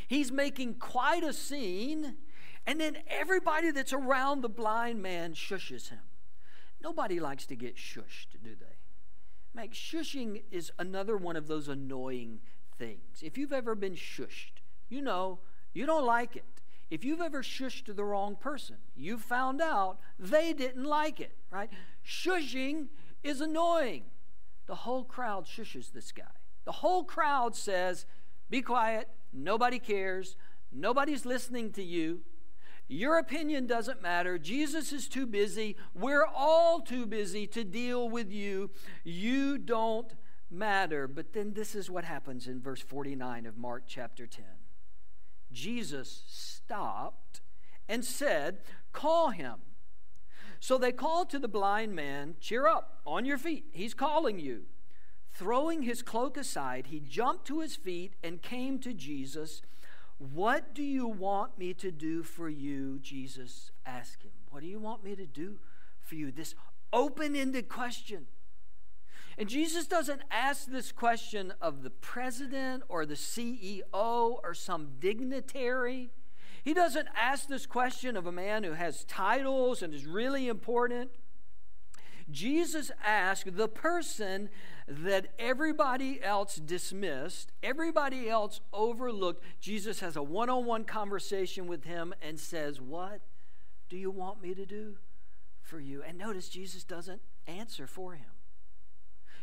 He's 0.07 0.31
making 0.31 0.75
quite 0.75 1.23
a 1.23 1.33
scene. 1.33 2.17
And 2.67 2.79
then 2.79 2.97
everybody 3.07 3.71
that's 3.71 3.93
around 3.93 4.41
the 4.41 4.49
blind 4.49 5.01
man 5.01 5.33
shushes 5.33 5.89
him. 5.89 6.01
Nobody 6.81 7.19
likes 7.19 7.45
to 7.47 7.55
get 7.55 7.75
shushed, 7.75 8.35
do 8.43 8.55
they? 8.59 8.78
Mike, 9.53 9.73
shushing 9.73 10.43
is 10.51 10.71
another 10.77 11.17
one 11.17 11.35
of 11.35 11.47
those 11.47 11.67
annoying 11.67 12.39
things. 12.77 13.21
If 13.21 13.37
you've 13.37 13.53
ever 13.53 13.75
been 13.75 13.95
shushed, 13.95 14.61
you 14.89 15.01
know 15.01 15.39
you 15.73 15.85
don't 15.85 16.05
like 16.05 16.35
it. 16.35 16.45
If 16.89 17.03
you've 17.03 17.21
ever 17.21 17.43
shushed 17.43 17.95
the 17.95 18.03
wrong 18.03 18.35
person, 18.35 18.77
you've 18.95 19.21
found 19.21 19.61
out 19.61 19.99
they 20.17 20.53
didn't 20.53 20.85
like 20.85 21.19
it, 21.19 21.35
right? 21.51 21.69
Shushing 22.05 22.87
is 23.23 23.41
annoying. 23.41 24.05
The 24.65 24.75
whole 24.75 25.03
crowd 25.03 25.45
shushes 25.45 25.91
this 25.91 26.11
guy. 26.11 26.23
The 26.65 26.71
whole 26.71 27.03
crowd 27.03 27.55
says, 27.55 28.05
Be 28.49 28.61
quiet, 28.61 29.07
nobody 29.31 29.79
cares, 29.79 30.35
nobody's 30.71 31.25
listening 31.25 31.71
to 31.73 31.83
you. 31.83 32.21
Your 32.91 33.19
opinion 33.19 33.67
doesn't 33.67 34.01
matter. 34.01 34.39
Jesus 34.39 34.91
is 34.91 35.07
too 35.07 35.27
busy. 35.27 35.77
We're 35.93 36.25
all 36.25 36.81
too 36.81 37.05
busy 37.05 37.45
to 37.47 37.63
deal 37.63 38.09
with 38.09 38.31
you. 38.31 38.71
You 39.03 39.59
don't 39.59 40.11
matter. 40.49 41.07
But 41.07 41.33
then 41.33 41.53
this 41.53 41.75
is 41.75 41.91
what 41.91 42.03
happens 42.03 42.47
in 42.47 42.59
verse 42.59 42.81
49 42.81 43.45
of 43.45 43.57
Mark 43.57 43.83
chapter 43.87 44.25
10. 44.25 44.43
Jesus 45.51 46.23
stopped 46.27 47.41
and 47.87 48.03
said, 48.03 48.57
Call 48.91 49.29
him. 49.29 49.55
So 50.59 50.79
they 50.79 50.91
called 50.91 51.29
to 51.29 51.39
the 51.39 51.47
blind 51.47 51.95
man, 51.95 52.35
Cheer 52.39 52.67
up, 52.67 53.01
on 53.05 53.23
your 53.23 53.37
feet. 53.37 53.65
He's 53.71 53.93
calling 53.93 54.39
you. 54.39 54.63
Throwing 55.31 55.83
his 55.83 56.01
cloak 56.01 56.37
aside, 56.37 56.87
he 56.87 56.99
jumped 56.99 57.45
to 57.45 57.59
his 57.59 57.75
feet 57.75 58.13
and 58.23 58.41
came 58.41 58.79
to 58.79 58.93
Jesus. 58.93 59.61
What 60.19 60.75
do 60.75 60.83
you 60.83 61.07
want 61.07 61.57
me 61.57 61.73
to 61.75 61.91
do 61.91 62.23
for 62.23 62.49
you? 62.49 62.99
Jesus 62.99 63.71
asked 63.85 64.23
him. 64.23 64.31
What 64.49 64.61
do 64.61 64.67
you 64.67 64.79
want 64.79 65.01
me 65.03 65.15
to 65.15 65.25
do 65.25 65.59
for 66.01 66.15
you? 66.15 66.29
This 66.31 66.55
open 66.91 67.37
ended 67.37 67.69
question. 67.69 68.27
And 69.37 69.47
Jesus 69.47 69.87
doesn't 69.87 70.21
ask 70.29 70.65
this 70.65 70.91
question 70.91 71.53
of 71.61 71.83
the 71.83 71.89
president 71.89 72.83
or 72.89 73.05
the 73.05 73.13
CEO 73.13 73.81
or 73.93 74.53
some 74.53 74.95
dignitary. 74.99 76.09
He 76.65 76.73
doesn't 76.73 77.07
ask 77.15 77.47
this 77.47 77.65
question 77.65 78.17
of 78.17 78.25
a 78.25 78.31
man 78.33 78.65
who 78.65 78.73
has 78.73 79.05
titles 79.05 79.81
and 79.81 79.93
is 79.93 80.05
really 80.05 80.49
important. 80.49 81.11
Jesus 82.29 82.91
asked 83.03 83.55
the 83.55 83.69
person 83.69 84.49
that 84.89 85.27
everybody 85.37 86.21
else 86.23 86.55
dismissed, 86.55 87.51
everybody 87.61 88.27
else 88.27 88.59
overlooked. 88.73 89.43
Jesus 89.61 89.99
has 89.99 90.15
a 90.15 90.23
one 90.23 90.49
on 90.49 90.65
one 90.65 90.83
conversation 90.83 91.67
with 91.67 91.83
him 91.83 92.13
and 92.21 92.39
says, 92.39 92.81
What 92.81 93.21
do 93.87 93.97
you 93.97 94.09
want 94.09 94.41
me 94.41 94.55
to 94.55 94.65
do 94.65 94.95
for 95.61 95.79
you? 95.79 96.01
And 96.01 96.17
notice 96.17 96.49
Jesus 96.49 96.83
doesn't 96.83 97.21
answer 97.45 97.85
for 97.85 98.13
him. 98.13 98.31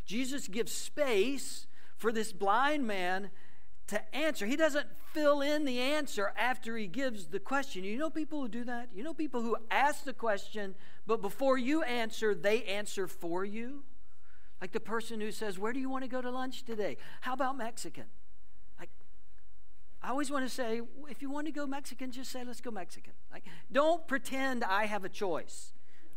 Jesus 0.04 0.48
gives 0.48 0.72
space 0.72 1.66
for 1.96 2.12
this 2.12 2.32
blind 2.32 2.86
man 2.86 3.30
to 3.86 4.16
answer. 4.16 4.46
He 4.46 4.56
doesn't 4.56 4.88
fill 5.12 5.40
in 5.40 5.64
the 5.64 5.78
answer 5.78 6.32
after 6.36 6.76
he 6.76 6.88
gives 6.88 7.26
the 7.26 7.38
question. 7.38 7.84
You 7.84 7.98
know 7.98 8.10
people 8.10 8.40
who 8.40 8.48
do 8.48 8.64
that? 8.64 8.88
You 8.92 9.04
know 9.04 9.14
people 9.14 9.42
who 9.42 9.56
ask 9.70 10.04
the 10.04 10.12
question, 10.12 10.74
but 11.06 11.22
before 11.22 11.56
you 11.56 11.82
answer, 11.84 12.34
they 12.34 12.64
answer 12.64 13.06
for 13.06 13.44
you? 13.44 13.84
Like 14.60 14.72
the 14.72 14.80
person 14.80 15.20
who 15.20 15.30
says, 15.30 15.58
Where 15.58 15.72
do 15.72 15.80
you 15.80 15.90
want 15.90 16.04
to 16.04 16.08
go 16.08 16.20
to 16.20 16.30
lunch 16.30 16.64
today? 16.64 16.96
How 17.20 17.34
about 17.34 17.56
Mexican? 17.56 18.04
Like, 18.78 18.90
I 20.02 20.10
always 20.10 20.30
want 20.30 20.48
to 20.48 20.54
say, 20.54 20.80
if 21.08 21.20
you 21.20 21.30
want 21.30 21.46
to 21.46 21.52
go 21.52 21.66
Mexican, 21.66 22.10
just 22.10 22.30
say, 22.30 22.42
Let's 22.44 22.60
go 22.60 22.70
Mexican. 22.70 23.12
Like, 23.32 23.44
don't 23.70 24.06
pretend 24.06 24.64
I 24.64 24.86
have 24.86 25.04
a 25.04 25.08
choice. 25.08 25.72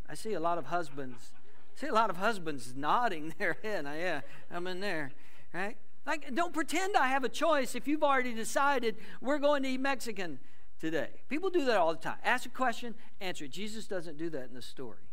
I 0.10 0.16
see 0.16 0.34
a 0.34 0.40
lot 0.40 0.58
of 0.58 0.68
husbands. 0.68 1.32
I 1.76 1.80
see 1.80 1.88
a 1.88 1.94
lot 1.94 2.10
of 2.10 2.18
husbands 2.18 2.74
nodding 2.76 3.34
their 3.40 3.58
head. 3.62 3.86
Yeah, 3.86 4.22
I'm 4.52 4.68
in 4.68 4.80
there, 4.80 5.12
right? 5.54 5.78
Like, 6.06 6.34
don't 6.34 6.54
pretend 6.54 6.96
I 6.96 7.08
have 7.10 7.24
a 7.24 7.30
choice 7.30 7.76
if 7.76 7.88
you've 7.88 8.04
already 8.04 8.34
decided 8.34 8.96
we're 9.22 9.38
going 9.38 9.64
to 9.64 9.70
eat 9.70 9.80
Mexican 9.80 10.40
today. 10.80 11.10
People 11.28 11.50
do 11.50 11.66
that 11.66 11.78
all 11.78 11.94
the 11.94 12.00
time. 12.00 12.18
Ask 12.24 12.46
a 12.46 12.50
question, 12.50 12.96
answer 13.20 13.46
it. 13.46 13.52
Jesus 13.52 13.86
doesn't 13.86 14.18
do 14.18 14.30
that 14.30 14.48
in 14.48 14.56
the 14.56 14.62
story. 14.62 15.09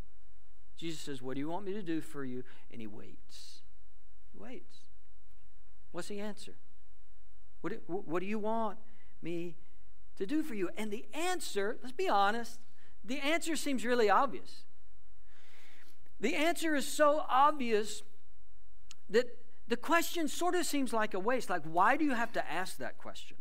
Jesus 0.77 1.01
says, 1.01 1.23
What 1.23 1.35
do 1.35 1.41
you 1.41 1.49
want 1.49 1.65
me 1.65 1.73
to 1.73 1.83
do 1.83 2.01
for 2.01 2.25
you? 2.25 2.45
And 2.71 2.81
he 2.81 2.87
waits. 2.87 3.61
He 4.33 4.39
waits. 4.39 4.79
What's 5.93 6.09
the 6.09 6.21
answer? 6.21 6.55
What 7.63 7.73
do, 7.73 7.79
what 7.87 8.21
do 8.21 8.27
you 8.27 8.39
want 8.39 8.79
me 9.23 9.57
to 10.19 10.27
do 10.27 10.43
for 10.43 10.55
you? 10.55 10.69
And 10.77 10.91
the 10.91 11.07
answer, 11.15 11.79
let's 11.83 11.97
be 11.97 12.09
honest, 12.09 12.61
the 13.05 13.19
answer 13.19 13.57
seems 13.57 13.85
really 13.85 14.11
obvious. 14.11 14.65
The 16.21 16.35
answer 16.35 16.75
is 16.75 16.87
so 16.87 17.25
obvious 17.29 18.03
that 19.09 19.27
the 19.69 19.77
question 19.77 20.29
sort 20.29 20.55
of 20.55 20.65
seems 20.65 20.93
like 20.93 21.15
a 21.15 21.19
waste. 21.19 21.51
Like, 21.51 21.63
why 21.65 21.97
do 21.97 22.05
you 22.05 22.15
have 22.15 22.33
to 22.33 22.51
ask 22.51 22.79
that 22.79 22.99
question? 22.99 23.36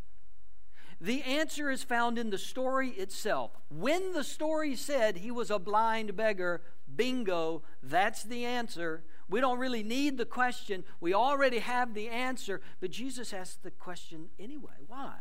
The 1.00 1.22
answer 1.22 1.70
is 1.70 1.82
found 1.82 2.18
in 2.18 2.30
the 2.30 2.38
story 2.38 2.90
itself. 2.90 3.50
When 3.68 4.12
the 4.12 4.24
story 4.24 4.74
said 4.74 5.18
he 5.18 5.30
was 5.30 5.50
a 5.50 5.58
blind 5.58 6.16
beggar, 6.16 6.62
bingo, 6.94 7.62
that's 7.82 8.22
the 8.22 8.46
answer. 8.46 9.04
We 9.28 9.40
don't 9.40 9.58
really 9.58 9.82
need 9.82 10.16
the 10.16 10.24
question. 10.24 10.84
We 11.00 11.12
already 11.12 11.58
have 11.58 11.92
the 11.92 12.08
answer. 12.08 12.62
But 12.80 12.90
Jesus 12.90 13.32
asked 13.32 13.62
the 13.62 13.70
question 13.70 14.30
anyway. 14.38 14.84
Why? 14.86 15.14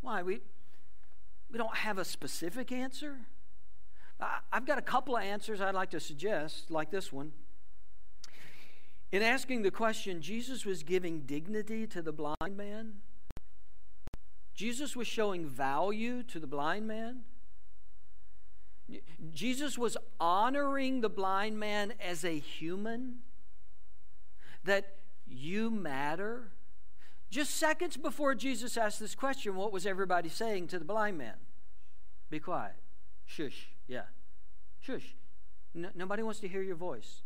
Why? 0.00 0.22
We, 0.22 0.40
we 1.50 1.58
don't 1.58 1.76
have 1.76 1.98
a 1.98 2.04
specific 2.04 2.72
answer. 2.72 3.18
I, 4.20 4.38
I've 4.52 4.66
got 4.66 4.78
a 4.78 4.82
couple 4.82 5.16
of 5.16 5.22
answers 5.22 5.60
I'd 5.60 5.74
like 5.74 5.90
to 5.90 6.00
suggest, 6.00 6.70
like 6.70 6.90
this 6.90 7.12
one. 7.12 7.32
In 9.12 9.22
asking 9.22 9.62
the 9.62 9.70
question, 9.70 10.22
Jesus 10.22 10.64
was 10.64 10.82
giving 10.82 11.20
dignity 11.20 11.86
to 11.88 12.02
the 12.02 12.12
blind 12.12 12.56
man. 12.56 12.94
Jesus 14.60 14.94
was 14.94 15.06
showing 15.06 15.46
value 15.46 16.22
to 16.24 16.38
the 16.38 16.46
blind 16.46 16.86
man. 16.86 17.20
Jesus 19.32 19.78
was 19.78 19.96
honoring 20.20 21.00
the 21.00 21.08
blind 21.08 21.58
man 21.58 21.94
as 21.98 22.26
a 22.26 22.38
human, 22.38 23.20
that 24.62 24.96
you 25.26 25.70
matter. 25.70 26.52
Just 27.30 27.56
seconds 27.56 27.96
before 27.96 28.34
Jesus 28.34 28.76
asked 28.76 29.00
this 29.00 29.14
question, 29.14 29.56
what 29.56 29.72
was 29.72 29.86
everybody 29.86 30.28
saying 30.28 30.66
to 30.66 30.78
the 30.78 30.84
blind 30.84 31.16
man? 31.16 31.36
Be 32.28 32.38
quiet. 32.38 32.76
Shush. 33.24 33.68
Yeah. 33.88 34.02
Shush. 34.78 35.16
No, 35.72 35.88
nobody 35.94 36.22
wants 36.22 36.40
to 36.40 36.48
hear 36.48 36.60
your 36.60 36.76
voice. 36.76 37.22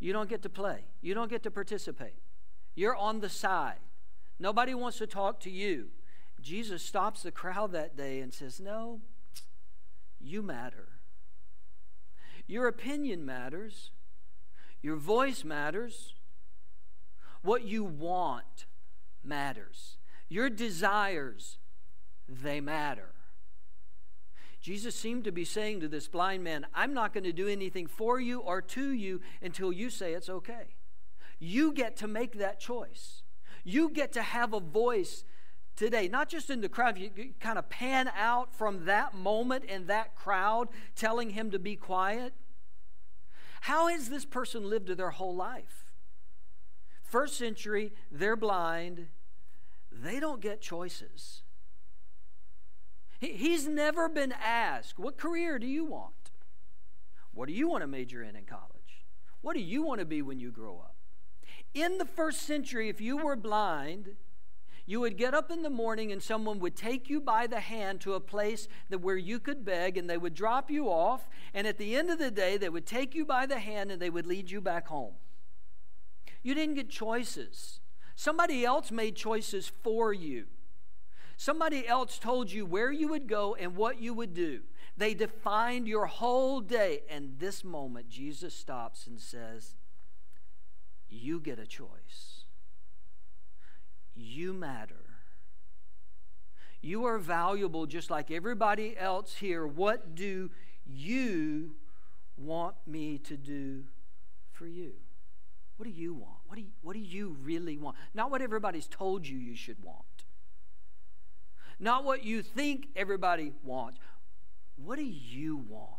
You 0.00 0.14
don't 0.14 0.30
get 0.30 0.40
to 0.40 0.48
play, 0.48 0.86
you 1.02 1.12
don't 1.12 1.28
get 1.28 1.42
to 1.42 1.50
participate. 1.50 2.16
You're 2.74 2.96
on 2.96 3.20
the 3.20 3.28
side. 3.28 3.80
Nobody 4.38 4.74
wants 4.74 4.98
to 4.98 5.06
talk 5.06 5.40
to 5.40 5.50
you. 5.50 5.88
Jesus 6.40 6.82
stops 6.82 7.22
the 7.22 7.32
crowd 7.32 7.72
that 7.72 7.96
day 7.96 8.20
and 8.20 8.32
says, 8.32 8.60
No, 8.60 9.00
you 10.20 10.42
matter. 10.42 10.88
Your 12.46 12.68
opinion 12.68 13.24
matters. 13.24 13.90
Your 14.80 14.96
voice 14.96 15.44
matters. 15.44 16.14
What 17.42 17.64
you 17.64 17.84
want 17.84 18.66
matters. 19.24 19.98
Your 20.28 20.48
desires, 20.48 21.58
they 22.28 22.60
matter. 22.60 23.14
Jesus 24.60 24.94
seemed 24.94 25.24
to 25.24 25.32
be 25.32 25.44
saying 25.44 25.80
to 25.80 25.88
this 25.88 26.08
blind 26.08 26.42
man, 26.42 26.66
I'm 26.74 26.92
not 26.92 27.12
going 27.14 27.24
to 27.24 27.32
do 27.32 27.48
anything 27.48 27.86
for 27.86 28.20
you 28.20 28.40
or 28.40 28.60
to 28.60 28.90
you 28.90 29.20
until 29.40 29.72
you 29.72 29.88
say 29.88 30.14
it's 30.14 30.28
okay. 30.28 30.74
You 31.38 31.72
get 31.72 31.96
to 31.98 32.08
make 32.08 32.38
that 32.38 32.58
choice. 32.60 33.22
You 33.68 33.90
get 33.90 34.12
to 34.12 34.22
have 34.22 34.54
a 34.54 34.60
voice 34.60 35.24
today, 35.76 36.08
not 36.08 36.30
just 36.30 36.48
in 36.48 36.62
the 36.62 36.70
crowd. 36.70 36.96
You 36.96 37.10
kind 37.38 37.58
of 37.58 37.68
pan 37.68 38.10
out 38.16 38.54
from 38.54 38.86
that 38.86 39.12
moment 39.12 39.64
and 39.68 39.88
that 39.88 40.14
crowd 40.14 40.68
telling 40.96 41.28
him 41.30 41.50
to 41.50 41.58
be 41.58 41.76
quiet. 41.76 42.32
How 43.60 43.88
has 43.88 44.08
this 44.08 44.24
person 44.24 44.70
lived 44.70 44.88
their 44.88 45.10
whole 45.10 45.36
life? 45.36 45.84
First 47.02 47.36
century, 47.36 47.92
they're 48.10 48.36
blind, 48.36 49.08
they 49.92 50.18
don't 50.18 50.40
get 50.40 50.62
choices. 50.62 51.42
He's 53.20 53.68
never 53.68 54.08
been 54.08 54.32
asked, 54.32 54.98
What 54.98 55.18
career 55.18 55.58
do 55.58 55.66
you 55.66 55.84
want? 55.84 56.30
What 57.34 57.48
do 57.48 57.52
you 57.52 57.68
want 57.68 57.82
to 57.82 57.86
major 57.86 58.22
in 58.22 58.34
in 58.34 58.46
college? 58.46 59.04
What 59.42 59.54
do 59.54 59.60
you 59.60 59.82
want 59.82 60.00
to 60.00 60.06
be 60.06 60.22
when 60.22 60.40
you 60.40 60.50
grow 60.50 60.78
up? 60.78 60.97
In 61.78 61.96
the 61.98 62.04
first 62.04 62.42
century, 62.42 62.88
if 62.88 63.00
you 63.00 63.16
were 63.16 63.36
blind, 63.36 64.16
you 64.84 64.98
would 64.98 65.16
get 65.16 65.32
up 65.32 65.48
in 65.48 65.62
the 65.62 65.70
morning 65.70 66.10
and 66.10 66.20
someone 66.20 66.58
would 66.58 66.74
take 66.74 67.08
you 67.08 67.20
by 67.20 67.46
the 67.46 67.60
hand 67.60 68.00
to 68.00 68.14
a 68.14 68.20
place 68.20 68.66
that 68.88 68.98
where 68.98 69.16
you 69.16 69.38
could 69.38 69.64
beg 69.64 69.96
and 69.96 70.10
they 70.10 70.18
would 70.18 70.34
drop 70.34 70.72
you 70.72 70.88
off 70.88 71.28
and 71.54 71.68
at 71.68 71.78
the 71.78 71.94
end 71.94 72.10
of 72.10 72.18
the 72.18 72.32
day 72.32 72.56
they 72.56 72.68
would 72.68 72.84
take 72.84 73.14
you 73.14 73.24
by 73.24 73.46
the 73.46 73.60
hand 73.60 73.92
and 73.92 74.02
they 74.02 74.10
would 74.10 74.26
lead 74.26 74.50
you 74.50 74.60
back 74.60 74.88
home. 74.88 75.12
You 76.42 76.52
didn't 76.52 76.74
get 76.74 76.90
choices. 76.90 77.78
Somebody 78.16 78.64
else 78.64 78.90
made 78.90 79.14
choices 79.14 79.70
for 79.84 80.12
you. 80.12 80.46
Somebody 81.36 81.86
else 81.86 82.18
told 82.18 82.50
you 82.50 82.66
where 82.66 82.90
you 82.90 83.06
would 83.06 83.28
go 83.28 83.54
and 83.54 83.76
what 83.76 84.02
you 84.02 84.14
would 84.14 84.34
do. 84.34 84.62
They 84.96 85.14
defined 85.14 85.86
your 85.86 86.06
whole 86.06 86.60
day. 86.60 87.02
And 87.08 87.38
this 87.38 87.62
moment 87.62 88.08
jesus 88.08 88.52
stops 88.52 89.06
and 89.06 89.20
says 89.20 89.76
you 91.08 91.40
get 91.40 91.58
a 91.58 91.66
choice 91.66 92.38
you 94.18 94.52
matter. 94.52 94.94
You 96.80 97.04
are 97.06 97.18
valuable 97.18 97.86
just 97.86 98.10
like 98.10 98.30
everybody 98.30 98.96
else 98.96 99.36
here. 99.36 99.66
What 99.66 100.14
do 100.14 100.50
you 100.86 101.74
want 102.36 102.74
me 102.86 103.18
to 103.18 103.36
do 103.36 103.84
for 104.52 104.66
you? 104.66 104.92
What 105.76 105.86
do 105.86 105.92
you 105.92 106.14
want? 106.14 106.38
What 106.46 106.56
do 106.56 106.62
you, 106.62 106.68
what 106.82 106.94
do 106.94 107.00
you 107.00 107.36
really 107.42 107.78
want? 107.78 107.96
Not 108.14 108.30
what 108.30 108.42
everybody's 108.42 108.88
told 108.88 109.26
you 109.26 109.38
you 109.38 109.54
should 109.54 109.82
want. 109.82 110.04
Not 111.80 112.04
what 112.04 112.24
you 112.24 112.42
think 112.42 112.88
everybody 112.96 113.52
wants. 113.62 113.98
What 114.76 114.96
do 114.96 115.04
you 115.04 115.56
want? 115.56 115.92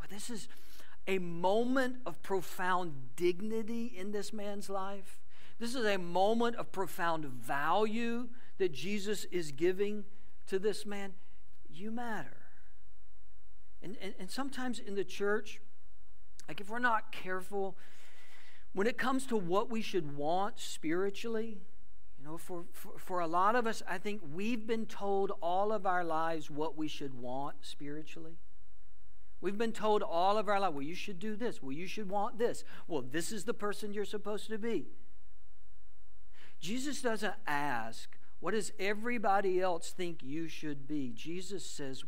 But 0.00 0.10
this 0.10 0.30
is 0.30 0.48
a 1.06 1.18
moment 1.18 1.96
of 2.06 2.22
profound 2.22 2.92
dignity 3.16 3.92
in 3.96 4.12
this 4.12 4.32
man's 4.32 4.70
life. 4.70 5.20
This 5.58 5.74
is 5.74 5.84
a 5.84 5.98
moment 5.98 6.56
of 6.56 6.72
profound 6.72 7.24
value 7.26 8.28
that 8.58 8.72
Jesus 8.72 9.24
is 9.30 9.52
giving 9.52 10.04
to 10.46 10.58
this 10.58 10.86
man. 10.86 11.14
You 11.68 11.90
matter. 11.90 12.36
And, 13.82 13.96
and, 14.00 14.14
and 14.18 14.30
sometimes 14.30 14.78
in 14.78 14.94
the 14.94 15.04
church, 15.04 15.60
like 16.48 16.60
if 16.60 16.70
we're 16.70 16.78
not 16.78 17.10
careful, 17.12 17.76
when 18.72 18.86
it 18.86 18.96
comes 18.96 19.26
to 19.26 19.36
what 19.36 19.70
we 19.70 19.82
should 19.82 20.16
want 20.16 20.58
spiritually, 20.58 21.58
you 22.18 22.24
know, 22.24 22.38
for, 22.38 22.64
for, 22.72 22.92
for 22.98 23.20
a 23.20 23.26
lot 23.26 23.56
of 23.56 23.66
us, 23.66 23.82
I 23.88 23.98
think 23.98 24.20
we've 24.34 24.66
been 24.66 24.86
told 24.86 25.32
all 25.42 25.72
of 25.72 25.86
our 25.86 26.04
lives 26.04 26.50
what 26.50 26.76
we 26.76 26.86
should 26.88 27.14
want 27.14 27.56
spiritually. 27.62 28.36
We've 29.42 29.58
been 29.58 29.72
told 29.72 30.02
all 30.04 30.38
of 30.38 30.48
our 30.48 30.60
life, 30.60 30.72
well, 30.72 30.82
you 30.82 30.94
should 30.94 31.18
do 31.18 31.34
this. 31.34 31.60
Well, 31.60 31.72
you 31.72 31.88
should 31.88 32.08
want 32.08 32.38
this. 32.38 32.64
Well, 32.86 33.02
this 33.02 33.32
is 33.32 33.44
the 33.44 33.52
person 33.52 33.92
you're 33.92 34.04
supposed 34.04 34.48
to 34.48 34.56
be. 34.56 34.86
Jesus 36.60 37.02
doesn't 37.02 37.34
ask, 37.46 38.16
What 38.38 38.54
does 38.54 38.72
everybody 38.78 39.60
else 39.60 39.90
think 39.90 40.22
you 40.22 40.46
should 40.46 40.86
be? 40.86 41.12
Jesus 41.12 41.66
says, 41.66 42.04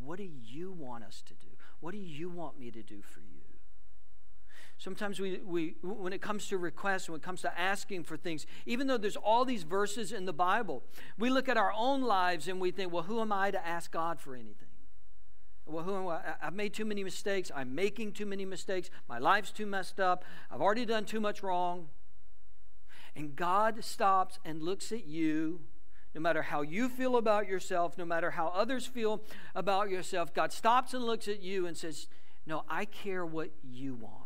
What 0.00 0.18
do 0.18 0.28
you 0.44 0.70
want 0.70 1.02
us 1.02 1.22
to 1.26 1.34
do? 1.34 1.48
What 1.80 1.90
do 1.90 1.98
you 1.98 2.30
want 2.30 2.58
me 2.58 2.70
to 2.70 2.82
do 2.84 3.02
for 3.02 3.20
you? 3.20 3.42
Sometimes 4.78 5.18
we, 5.18 5.38
we 5.38 5.74
when 5.82 6.12
it 6.12 6.20
comes 6.20 6.46
to 6.48 6.58
requests, 6.58 7.08
when 7.08 7.16
it 7.16 7.22
comes 7.22 7.42
to 7.42 7.58
asking 7.58 8.04
for 8.04 8.16
things, 8.16 8.46
even 8.64 8.86
though 8.86 8.98
there's 8.98 9.16
all 9.16 9.44
these 9.44 9.64
verses 9.64 10.12
in 10.12 10.24
the 10.24 10.32
Bible, 10.32 10.84
we 11.18 11.30
look 11.30 11.48
at 11.48 11.56
our 11.56 11.72
own 11.76 12.02
lives 12.02 12.46
and 12.46 12.60
we 12.60 12.70
think, 12.70 12.92
well, 12.92 13.02
who 13.02 13.20
am 13.20 13.32
I 13.32 13.50
to 13.50 13.66
ask 13.66 13.90
God 13.90 14.20
for 14.20 14.34
anything? 14.34 14.65
Well, 15.66 15.82
who 15.82 15.96
am 15.96 16.08
I? 16.08 16.20
I've 16.40 16.54
made 16.54 16.72
too 16.72 16.84
many 16.84 17.02
mistakes. 17.02 17.50
I'm 17.54 17.74
making 17.74 18.12
too 18.12 18.26
many 18.26 18.44
mistakes. 18.44 18.88
My 19.08 19.18
life's 19.18 19.50
too 19.50 19.66
messed 19.66 19.98
up. 19.98 20.24
I've 20.50 20.60
already 20.60 20.86
done 20.86 21.04
too 21.04 21.20
much 21.20 21.42
wrong. 21.42 21.88
And 23.16 23.34
God 23.34 23.82
stops 23.82 24.38
and 24.44 24.62
looks 24.62 24.92
at 24.92 25.06
you, 25.06 25.60
no 26.14 26.20
matter 26.20 26.42
how 26.42 26.62
you 26.62 26.88
feel 26.88 27.16
about 27.16 27.48
yourself, 27.48 27.98
no 27.98 28.04
matter 28.04 28.30
how 28.30 28.48
others 28.48 28.86
feel 28.86 29.22
about 29.54 29.90
yourself. 29.90 30.32
God 30.32 30.52
stops 30.52 30.94
and 30.94 31.04
looks 31.04 31.26
at 31.26 31.40
you 31.42 31.66
and 31.66 31.76
says, 31.76 32.06
No, 32.46 32.62
I 32.68 32.84
care 32.84 33.26
what 33.26 33.50
you 33.62 33.94
want. 33.94 34.22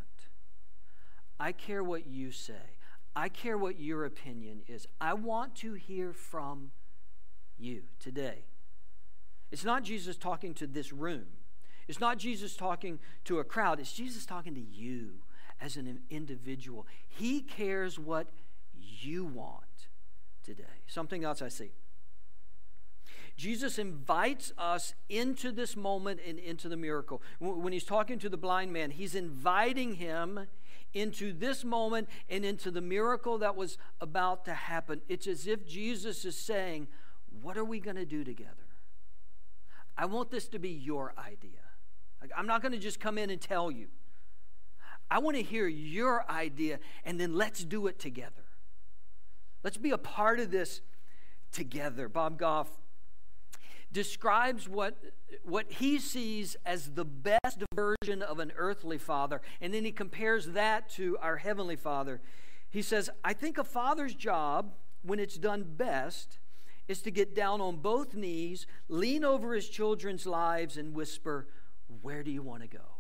I 1.39 1.53
care 1.53 1.83
what 1.83 2.07
you 2.07 2.33
say. 2.33 2.77
I 3.17 3.29
care 3.31 3.57
what 3.57 3.81
your 3.81 4.05
opinion 4.05 4.63
is. 4.69 4.87
I 5.01 5.15
want 5.15 5.55
to 5.57 5.73
hear 5.73 6.13
from 6.13 6.73
you 7.59 7.85
today. 7.99 8.45
It's 9.51 9.65
not 9.65 9.83
Jesus 9.83 10.17
talking 10.17 10.55
to 10.55 10.67
this 10.67 10.93
room. 10.93 11.27
It's 11.89 12.01
not 12.01 12.19
Jesus 12.19 12.57
talking 12.57 13.01
to 13.25 13.41
a 13.41 13.45
crowd. 13.45 13.81
It's 13.81 13.93
Jesus 13.93 14.25
talking 14.25 14.55
to 14.55 14.61
you 14.61 15.23
as 15.61 15.77
an 15.77 16.01
individual. 16.09 16.87
He 17.09 17.41
cares 17.41 17.99
what 17.99 18.29
you 18.79 19.25
want 19.25 19.89
today. 20.45 20.85
Something 20.87 21.25
else 21.25 21.43
I 21.43 21.49
see. 21.49 21.73
Jesus 23.37 23.79
invites 23.79 24.53
us 24.59 24.95
into 25.09 25.51
this 25.51 25.75
moment 25.75 26.21
and 26.27 26.39
into 26.39 26.69
the 26.69 26.77
miracle. 26.77 27.23
When 27.39 27.73
he's 27.73 27.85
talking 27.85 28.19
to 28.19 28.29
the 28.29 28.37
blind 28.37 28.73
man, 28.73 28.91
he's 28.91 29.15
inviting 29.15 29.95
him 29.95 30.47
into 30.93 31.33
this 31.33 31.65
moment 31.65 32.09
and 32.29 32.45
into 32.45 32.71
the 32.71 32.81
miracle 32.81 33.39
that 33.39 33.57
was 33.57 33.79
about 34.01 34.45
to 34.45 34.55
happen. 34.55 35.01
It's 35.09 35.27
as 35.27 35.47
if 35.47 35.67
Jesus 35.67 36.25
is 36.25 36.37
saying, 36.37 36.89
What 37.41 37.57
are 37.57 37.65
we 37.65 37.81
going 37.81 37.97
to 37.97 38.05
do 38.05 38.25
together? 38.25 38.70
I 40.01 40.07
want 40.07 40.31
this 40.31 40.49
to 40.49 40.59
be 40.59 40.71
your 40.71 41.13
idea. 41.19 41.61
I'm 42.35 42.47
not 42.47 42.63
going 42.63 42.73
to 42.73 42.79
just 42.79 43.01
come 43.01 43.19
in 43.19 43.29
and 43.29 43.39
tell 43.39 43.71
you. 43.71 43.89
I 45.11 45.19
want 45.19 45.37
to 45.37 45.43
hear 45.43 45.67
your 45.67 46.25
idea, 46.31 46.79
and 47.05 47.21
then 47.21 47.35
let's 47.35 47.63
do 47.63 47.87
it 47.87 47.99
together. 47.99 48.47
Let's 49.63 49.77
be 49.77 49.91
a 49.91 49.99
part 49.99 50.41
of 50.41 50.51
this 50.51 50.81
together. 51.53 52.09
Bob 52.09 52.39
Goff 52.39 52.69
describes 53.93 54.67
what, 54.67 54.97
what 55.43 55.71
he 55.71 55.99
sees 55.99 56.57
as 56.65 56.93
the 56.93 57.05
best 57.05 57.63
version 57.75 58.23
of 58.23 58.39
an 58.39 58.53
earthly 58.57 58.97
father, 58.97 59.43
and 59.61 59.75
then 59.75 59.85
he 59.85 59.93
compares 59.93 60.47
that 60.47 60.89
to 60.93 61.19
our 61.21 61.37
heavenly 61.37 61.77
father. 61.77 62.23
He 62.71 62.81
says, 62.81 63.11
I 63.23 63.35
think 63.35 63.59
a 63.59 63.65
father's 63.65 64.15
job, 64.15 64.73
when 65.03 65.19
it's 65.19 65.37
done 65.37 65.63
best, 65.77 66.39
is 66.91 67.01
to 67.03 67.11
get 67.11 67.35
down 67.35 67.61
on 67.61 67.77
both 67.77 68.15
knees, 68.15 68.67
lean 68.89 69.25
over 69.25 69.55
his 69.55 69.69
children's 69.69 70.27
lives, 70.27 70.77
and 70.77 70.93
whisper, 70.93 71.47
Where 72.03 72.25
do 72.25 72.33
you 72.33 72.43
want 72.43 72.63
to 72.63 72.69
go? 72.69 72.97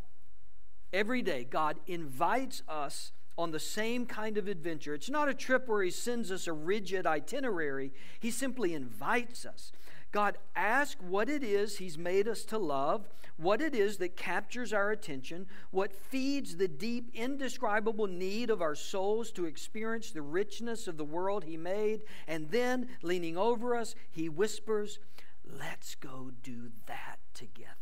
Every 0.93 1.23
day, 1.23 1.45
God 1.45 1.79
invites 1.87 2.63
us 2.69 3.13
on 3.37 3.51
the 3.51 3.59
same 3.59 4.07
kind 4.07 4.39
of 4.39 4.49
adventure. 4.49 4.95
It's 4.95 5.11
not 5.11 5.29
a 5.29 5.35
trip 5.35 5.67
where 5.67 5.83
He 5.83 5.91
sends 5.91 6.31
us 6.31 6.47
a 6.47 6.53
rigid 6.53 7.07
itinerary, 7.07 7.93
He 8.21 8.31
simply 8.31 8.75
invites 8.75 9.45
us. 9.45 9.73
God 10.13 10.39
asks 10.57 11.01
what 11.01 11.29
it 11.29 11.43
is 11.43 11.79
He's 11.79 11.99
made 11.99 12.27
us 12.27 12.45
to 12.47 12.59
love, 12.59 13.09
what 13.37 13.61
it 13.61 13.75
is 13.75 13.99
that 13.99 14.17
captures 14.17 14.73
our 14.73 14.91
attention, 14.91 15.47
what 15.71 15.95
feeds 15.95 16.57
the 16.57 16.69
deep, 16.69 17.11
indescribable 17.15 18.07
need 18.07 18.51
of 18.51 18.61
our 18.61 18.75
souls 18.75 19.31
to 19.33 19.47
experience 19.47 20.11
the 20.11 20.23
richness 20.23 20.89
of 20.89 20.97
the 20.97 21.05
world 21.05 21.45
He 21.45 21.57
made, 21.57 22.03
and 22.27 22.51
then, 22.51 22.89
leaning 23.03 23.37
over 23.37 23.77
us, 23.77 23.95
He 24.11 24.29
whispers, 24.29 24.99
Let's 25.45 25.95
go 25.95 26.31
do 26.43 26.71
that 26.87 27.19
together. 27.35 27.75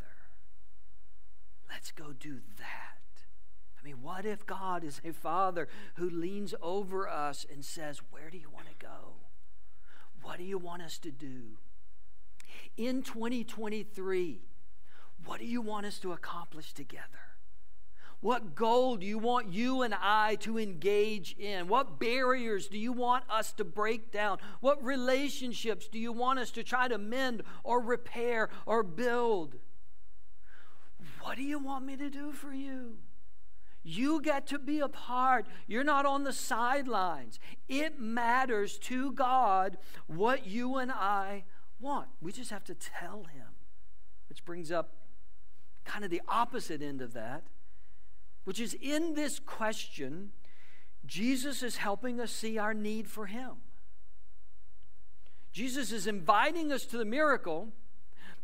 Let's 1.70 1.92
go 1.92 2.12
do 2.12 2.40
that 2.58 2.88
I 3.78 3.84
mean, 3.84 4.02
what 4.02 4.26
if 4.26 4.44
God 4.46 4.82
is 4.82 5.00
a 5.04 5.12
father 5.12 5.68
who 5.94 6.10
leans 6.10 6.54
over 6.60 7.08
us 7.08 7.46
and 7.50 7.64
says, 7.64 8.00
Where 8.10 8.30
do 8.30 8.38
you 8.38 8.50
want 8.50 8.66
to 8.66 8.74
go? 8.74 9.14
What 10.22 10.38
do 10.38 10.44
you 10.44 10.58
want 10.58 10.82
us 10.82 10.98
to 10.98 11.10
do? 11.10 11.58
In 12.78 13.02
2023, 13.02 14.40
what 15.24 15.40
do 15.40 15.44
you 15.44 15.60
want 15.60 15.84
us 15.84 15.98
to 15.98 16.12
accomplish 16.12 16.72
together? 16.72 17.02
What 18.20 18.54
goal 18.54 18.96
do 18.96 19.04
you 19.04 19.18
want 19.18 19.52
you 19.52 19.82
and 19.82 19.94
I 20.00 20.36
to 20.36 20.58
engage 20.58 21.36
in? 21.38 21.66
What 21.66 21.98
barriers 21.98 22.68
do 22.68 22.78
you 22.78 22.92
want 22.92 23.24
us 23.28 23.52
to 23.54 23.64
break 23.64 24.12
down? 24.12 24.38
What 24.60 24.82
relationships 24.82 25.88
do 25.88 25.98
you 25.98 26.12
want 26.12 26.38
us 26.38 26.52
to 26.52 26.62
try 26.62 26.86
to 26.86 26.98
mend 26.98 27.42
or 27.64 27.80
repair 27.80 28.48
or 28.64 28.84
build? 28.84 29.56
What 31.20 31.36
do 31.36 31.42
you 31.42 31.58
want 31.58 31.84
me 31.84 31.96
to 31.96 32.10
do 32.10 32.30
for 32.30 32.52
you? 32.52 32.98
You 33.82 34.20
get 34.20 34.46
to 34.48 34.58
be 34.58 34.80
a 34.80 34.88
part. 34.88 35.46
You're 35.66 35.84
not 35.84 36.06
on 36.06 36.22
the 36.22 36.32
sidelines. 36.32 37.40
It 37.68 38.00
matters 38.00 38.78
to 38.80 39.12
God 39.12 39.78
what 40.06 40.46
you 40.46 40.76
and 40.76 40.92
I 40.92 41.44
want. 41.80 42.08
We 42.20 42.32
just 42.32 42.50
have 42.50 42.64
to 42.64 42.74
tell 42.74 43.24
Him. 43.24 43.46
Which 44.28 44.44
brings 44.44 44.70
up 44.70 44.94
kind 45.84 46.04
of 46.04 46.10
the 46.10 46.22
opposite 46.28 46.82
end 46.82 47.00
of 47.00 47.14
that, 47.14 47.44
which 48.44 48.60
is 48.60 48.74
in 48.74 49.14
this 49.14 49.38
question, 49.38 50.32
Jesus 51.06 51.62
is 51.62 51.76
helping 51.76 52.20
us 52.20 52.30
see 52.30 52.58
our 52.58 52.74
need 52.74 53.08
for 53.08 53.26
Him. 53.26 53.52
Jesus 55.52 55.92
is 55.92 56.06
inviting 56.06 56.70
us 56.70 56.84
to 56.86 56.98
the 56.98 57.04
miracle, 57.04 57.72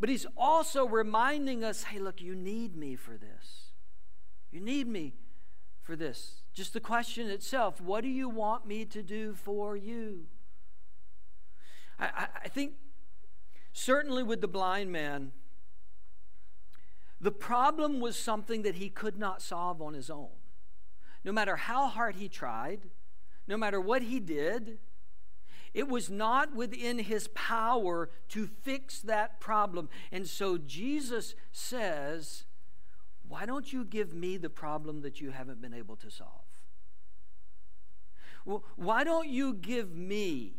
But 0.00 0.08
he's 0.08 0.26
also 0.36 0.86
reminding 0.86 1.62
us 1.62 1.84
hey, 1.84 1.98
look, 1.98 2.20
you 2.20 2.34
need 2.34 2.76
me 2.76 2.96
for 2.96 3.16
this. 3.16 3.70
You 4.50 4.60
need 4.60 4.88
me 4.88 5.14
for 5.82 5.96
this. 5.96 6.42
Just 6.52 6.72
the 6.72 6.80
question 6.80 7.28
itself 7.28 7.80
what 7.80 8.02
do 8.02 8.08
you 8.08 8.28
want 8.28 8.66
me 8.66 8.84
to 8.86 9.02
do 9.02 9.34
for 9.34 9.76
you? 9.76 10.26
I, 11.98 12.26
I 12.44 12.48
think 12.48 12.72
certainly 13.74 14.22
with 14.22 14.40
the 14.40 14.48
blind 14.48 14.90
man, 14.90 15.32
the 17.20 17.32
problem 17.32 18.00
was 18.00 18.16
something 18.16 18.62
that 18.62 18.76
he 18.76 18.88
could 18.88 19.18
not 19.18 19.42
solve 19.42 19.82
on 19.82 19.92
his 19.92 20.08
own. 20.08 20.30
No 21.24 21.32
matter 21.32 21.56
how 21.56 21.88
hard 21.88 22.16
he 22.16 22.28
tried, 22.28 22.82
no 23.46 23.56
matter 23.56 23.80
what 23.80 24.02
he 24.02 24.20
did, 24.20 24.78
it 25.74 25.88
was 25.88 26.08
not 26.08 26.54
within 26.54 27.00
his 27.00 27.28
power 27.28 28.10
to 28.28 28.46
fix 28.46 29.00
that 29.00 29.40
problem. 29.40 29.88
And 30.12 30.28
so 30.28 30.56
Jesus 30.56 31.34
says, 31.50 32.44
Why 33.26 33.44
don't 33.44 33.72
you 33.72 33.84
give 33.84 34.14
me 34.14 34.37
the 34.37 34.50
problem 34.50 35.02
that 35.02 35.20
you 35.20 35.30
haven't 35.30 35.60
been 35.60 35.74
able 35.74 35.96
to 35.96 36.10
solve? 36.10 36.44
Well, 38.44 38.62
why 38.76 39.02
don't 39.02 39.28
you 39.28 39.54
give 39.54 39.96
me 39.96 40.54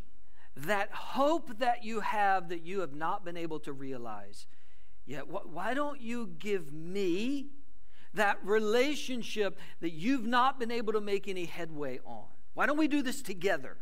that 0.57 0.91
hope 0.91 1.59
that 1.59 1.83
you 1.83 1.99
have 1.99 2.49
that 2.49 2.61
you 2.63 2.79
have 2.81 2.93
not 2.93 3.25
been 3.25 3.37
able 3.37 3.59
to 3.61 3.73
realize 3.73 4.47
yet? 5.05 5.27
Why 5.27 5.73
don't 5.73 6.01
you 6.01 6.27
give 6.39 6.71
me 6.71 7.47
that 8.13 8.37
relationship 8.43 9.57
that 9.81 9.91
you've 9.91 10.25
not 10.25 10.59
been 10.59 10.71
able 10.71 10.93
to 10.93 11.01
make 11.01 11.27
any 11.27 11.45
headway 11.45 11.99
on? 12.05 12.25
Why 12.53 12.65
don't 12.65 12.77
we 12.77 12.87
do 12.87 13.01
this 13.01 13.21
together? 13.21 13.77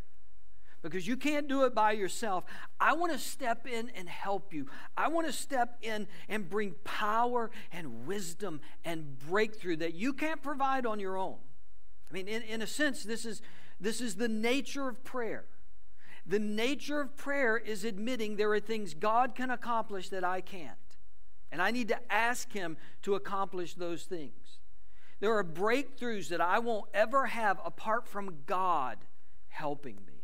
Because 0.81 1.07
you 1.07 1.15
can't 1.15 1.47
do 1.47 1.63
it 1.63 1.73
by 1.73 1.93
yourself. 1.93 2.43
I 2.77 2.93
want 2.93 3.13
to 3.13 3.17
step 3.17 3.65
in 3.65 3.89
and 3.95 4.09
help 4.09 4.53
you. 4.53 4.67
I 4.97 5.07
want 5.07 5.27
to 5.27 5.33
step 5.33 5.77
in 5.81 6.07
and 6.27 6.49
bring 6.49 6.75
power 6.83 7.51
and 7.71 8.05
wisdom 8.05 8.59
and 8.83 9.17
breakthrough 9.17 9.77
that 9.77 9.93
you 9.93 10.11
can't 10.11 10.41
provide 10.41 10.85
on 10.85 10.99
your 10.99 11.17
own. 11.17 11.37
I 12.09 12.13
mean, 12.13 12.27
in, 12.27 12.41
in 12.41 12.61
a 12.61 12.67
sense, 12.67 13.03
this 13.03 13.23
is, 13.23 13.41
this 13.79 14.01
is 14.01 14.15
the 14.15 14.27
nature 14.27 14.89
of 14.89 15.03
prayer. 15.05 15.45
The 16.25 16.39
nature 16.39 17.01
of 17.01 17.17
prayer 17.17 17.57
is 17.57 17.83
admitting 17.83 18.37
there 18.37 18.53
are 18.53 18.59
things 18.59 18.93
God 18.93 19.35
can 19.35 19.49
accomplish 19.49 20.09
that 20.09 20.23
I 20.23 20.41
can't. 20.41 20.77
And 21.51 21.61
I 21.61 21.71
need 21.71 21.89
to 21.89 22.11
ask 22.11 22.51
Him 22.51 22.77
to 23.03 23.15
accomplish 23.15 23.75
those 23.75 24.03
things. 24.03 24.59
There 25.19 25.37
are 25.37 25.43
breakthroughs 25.43 26.29
that 26.29 26.41
I 26.41 26.59
won't 26.59 26.89
ever 26.93 27.27
have 27.27 27.59
apart 27.63 28.07
from 28.07 28.39
God 28.45 28.97
helping 29.49 29.97
me. 30.07 30.23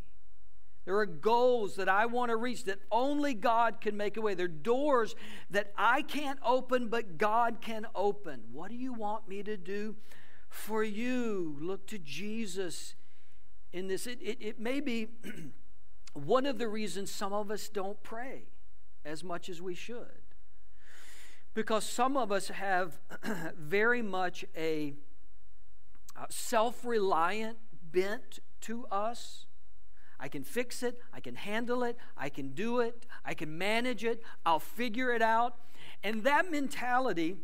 There 0.85 0.97
are 0.97 1.05
goals 1.05 1.75
that 1.75 1.87
I 1.87 2.07
want 2.07 2.29
to 2.31 2.35
reach 2.35 2.63
that 2.63 2.79
only 2.91 3.35
God 3.35 3.79
can 3.79 3.95
make 3.95 4.17
a 4.17 4.21
way. 4.21 4.33
There 4.33 4.45
are 4.45 4.47
doors 4.47 5.15
that 5.51 5.71
I 5.77 6.01
can't 6.01 6.39
open, 6.43 6.87
but 6.87 7.17
God 7.17 7.57
can 7.61 7.85
open. 7.93 8.41
What 8.51 8.69
do 8.69 8.75
you 8.75 8.93
want 8.93 9.29
me 9.29 9.43
to 9.43 9.55
do 9.55 9.95
for 10.49 10.83
you? 10.83 11.57
Look 11.61 11.85
to 11.87 11.99
Jesus 11.99 12.95
in 13.71 13.87
this. 13.87 14.07
It, 14.07 14.19
it, 14.21 14.37
it 14.41 14.59
may 14.59 14.79
be 14.79 15.09
one 16.13 16.45
of 16.45 16.57
the 16.57 16.67
reasons 16.67 17.11
some 17.11 17.33
of 17.33 17.51
us 17.51 17.69
don't 17.69 18.01
pray 18.03 18.43
as 19.05 19.23
much 19.23 19.49
as 19.49 19.61
we 19.61 19.75
should. 19.75 20.23
Because 21.53 21.83
some 21.83 22.15
of 22.15 22.31
us 22.31 22.49
have 22.49 22.99
very 23.57 24.01
much 24.01 24.45
a 24.55 24.93
uh, 26.15 26.25
self 26.29 26.85
reliant 26.85 27.57
bent 27.91 28.39
to 28.61 28.85
us. 28.87 29.45
I 30.19 30.27
can 30.27 30.43
fix 30.43 30.83
it, 30.83 30.99
I 31.13 31.21
can 31.21 31.35
handle 31.35 31.83
it, 31.83 31.97
I 32.17 32.29
can 32.29 32.49
do 32.49 32.81
it, 32.81 33.05
I 33.23 33.33
can 33.33 33.57
manage 33.57 34.03
it, 34.03 34.21
I'll 34.45 34.59
figure 34.59 35.13
it 35.13 35.21
out. 35.21 35.55
And 36.03 36.23
that 36.23 36.51
mentality 36.51 37.37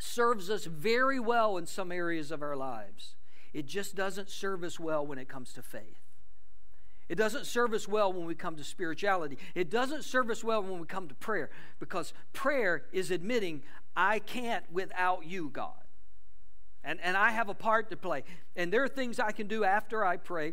serves 0.00 0.48
us 0.48 0.64
very 0.64 1.20
well 1.20 1.58
in 1.58 1.66
some 1.66 1.92
areas 1.92 2.30
of 2.30 2.42
our 2.42 2.56
lives. 2.56 3.16
It 3.52 3.66
just 3.66 3.94
doesn't 3.94 4.30
serve 4.30 4.64
us 4.64 4.80
well 4.80 5.06
when 5.06 5.18
it 5.18 5.28
comes 5.28 5.52
to 5.54 5.62
faith. 5.62 5.99
It 7.10 7.18
doesn't 7.18 7.46
serve 7.46 7.74
us 7.74 7.88
well 7.88 8.12
when 8.12 8.24
we 8.24 8.36
come 8.36 8.54
to 8.54 8.62
spirituality. 8.62 9.36
It 9.56 9.68
doesn't 9.68 10.04
serve 10.04 10.30
us 10.30 10.44
well 10.44 10.62
when 10.62 10.78
we 10.78 10.86
come 10.86 11.08
to 11.08 11.14
prayer 11.16 11.50
because 11.80 12.12
prayer 12.32 12.84
is 12.92 13.10
admitting, 13.10 13.64
I 13.96 14.20
can't 14.20 14.64
without 14.70 15.26
you, 15.26 15.50
God. 15.50 15.72
And, 16.84 17.00
and 17.02 17.16
I 17.16 17.32
have 17.32 17.48
a 17.48 17.54
part 17.54 17.90
to 17.90 17.96
play. 17.96 18.22
And 18.54 18.72
there 18.72 18.84
are 18.84 18.88
things 18.88 19.18
I 19.18 19.32
can 19.32 19.48
do 19.48 19.64
after 19.64 20.04
I 20.04 20.18
pray. 20.18 20.52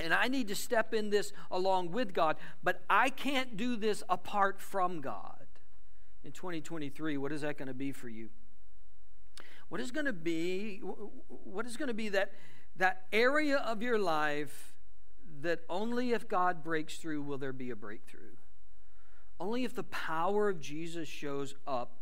And 0.00 0.12
I 0.12 0.26
need 0.26 0.48
to 0.48 0.56
step 0.56 0.92
in 0.92 1.08
this 1.08 1.32
along 1.52 1.92
with 1.92 2.12
God. 2.12 2.34
But 2.64 2.82
I 2.90 3.08
can't 3.08 3.56
do 3.56 3.76
this 3.76 4.02
apart 4.08 4.60
from 4.60 5.00
God. 5.00 5.46
In 6.24 6.32
2023, 6.32 7.16
what 7.16 7.30
is 7.30 7.42
that 7.42 7.58
going 7.58 7.68
to 7.68 7.74
be 7.74 7.92
for 7.92 8.08
you? 8.08 8.30
What 9.68 9.80
is 9.80 9.92
going 9.92 10.06
to 10.06 10.12
be, 10.12 10.78
what 11.28 11.64
is 11.64 11.76
going 11.76 11.88
to 11.88 11.94
be 11.94 12.08
that, 12.08 12.32
that 12.74 13.04
area 13.12 13.58
of 13.58 13.82
your 13.82 14.00
life 14.00 14.72
that 15.42 15.60
only 15.68 16.12
if 16.12 16.28
God 16.28 16.62
breaks 16.62 16.96
through 16.96 17.22
will 17.22 17.38
there 17.38 17.52
be 17.52 17.70
a 17.70 17.76
breakthrough. 17.76 18.36
Only 19.38 19.64
if 19.64 19.74
the 19.74 19.84
power 19.84 20.48
of 20.48 20.60
Jesus 20.60 21.08
shows 21.08 21.54
up 21.66 21.92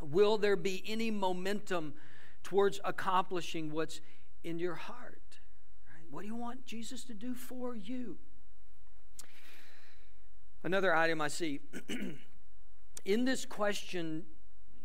will 0.00 0.38
there 0.38 0.56
be 0.56 0.82
any 0.86 1.10
momentum 1.10 1.94
towards 2.42 2.80
accomplishing 2.84 3.70
what's 3.70 4.00
in 4.42 4.58
your 4.58 4.74
heart. 4.74 5.38
Right? 5.92 6.04
What 6.10 6.22
do 6.22 6.26
you 6.26 6.36
want 6.36 6.66
Jesus 6.66 7.04
to 7.04 7.14
do 7.14 7.34
for 7.34 7.74
you? 7.74 8.18
Another 10.62 10.94
item 10.94 11.20
I 11.20 11.28
see 11.28 11.60
in 13.04 13.24
this 13.24 13.44
question, 13.44 14.24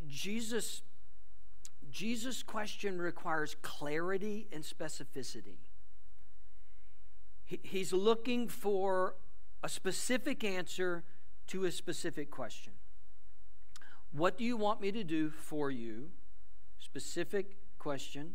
Jesus 0.08 0.82
Jesus' 1.92 2.44
question 2.44 3.02
requires 3.02 3.56
clarity 3.64 4.48
and 4.52 4.64
specificity 4.64 5.58
he's 7.50 7.92
looking 7.94 8.48
for 8.48 9.16
a 9.64 9.70
specific 9.70 10.44
answer 10.44 11.04
to 11.48 11.66
a 11.66 11.72
specific 11.72 12.30
question. 12.30 12.74
What 14.12 14.38
do 14.38 14.44
you 14.44 14.58
want 14.58 14.82
me 14.82 14.92
to 14.92 15.04
do 15.04 15.30
for 15.30 15.70
you? 15.72 16.10
Specific 16.80 17.58
question. 17.78 18.34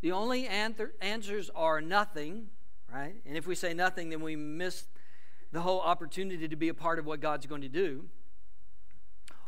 The 0.00 0.12
only 0.12 0.46
answer, 0.46 0.92
answers 1.00 1.50
are 1.54 1.80
nothing, 1.80 2.48
right? 2.92 3.14
And 3.26 3.36
if 3.36 3.46
we 3.46 3.54
say 3.54 3.72
nothing, 3.72 4.10
then 4.10 4.20
we 4.20 4.36
miss 4.36 4.84
the 5.52 5.60
whole 5.60 5.80
opportunity 5.80 6.48
to 6.48 6.56
be 6.56 6.68
a 6.68 6.74
part 6.74 6.98
of 6.98 7.06
what 7.06 7.20
God's 7.20 7.46
going 7.46 7.62
to 7.62 7.68
do. 7.68 8.04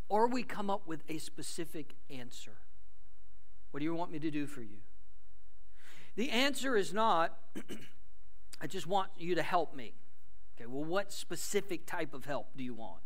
Or 0.09 0.29
we 0.29 0.43
come 0.43 0.71
up 0.71 0.87
with 0.87 1.03
a 1.09 1.19
specific 1.19 1.95
answer. 2.11 2.59
What 3.71 3.81
do 3.81 3.85
you 3.85 3.95
want 3.95 4.13
me 4.13 4.19
to 4.21 4.31
do 4.31 4.47
for 4.47 4.61
you? 4.61 4.79
The 6.15 6.31
answer 6.31 6.77
is 6.77 6.93
not 6.93 7.37
I 8.65 8.67
just 8.67 8.87
want 8.87 9.11
you 9.19 9.35
to 9.35 9.43
help 9.43 9.77
me. 9.77 9.93
Okay, 10.57 10.65
well, 10.67 10.85
what 10.85 11.13
specific 11.13 11.85
type 11.85 12.15
of 12.15 12.25
help 12.25 12.49
do 12.57 12.65
you 12.65 12.73
want? 12.73 13.03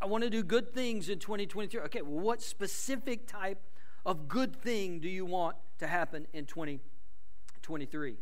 I 0.00 0.06
want 0.06 0.22
to 0.22 0.30
do 0.30 0.44
good 0.44 0.72
things 0.72 1.08
in 1.08 1.18
2023. 1.18 1.80
Okay, 1.86 2.00
well, 2.00 2.24
what 2.24 2.40
specific 2.40 3.26
type 3.26 3.60
of 4.06 4.28
good 4.28 4.54
thing 4.54 5.00
do 5.00 5.08
you 5.08 5.26
want 5.26 5.56
to 5.80 5.88
happen 5.88 6.28
in 6.32 6.44
2023? 6.44 8.14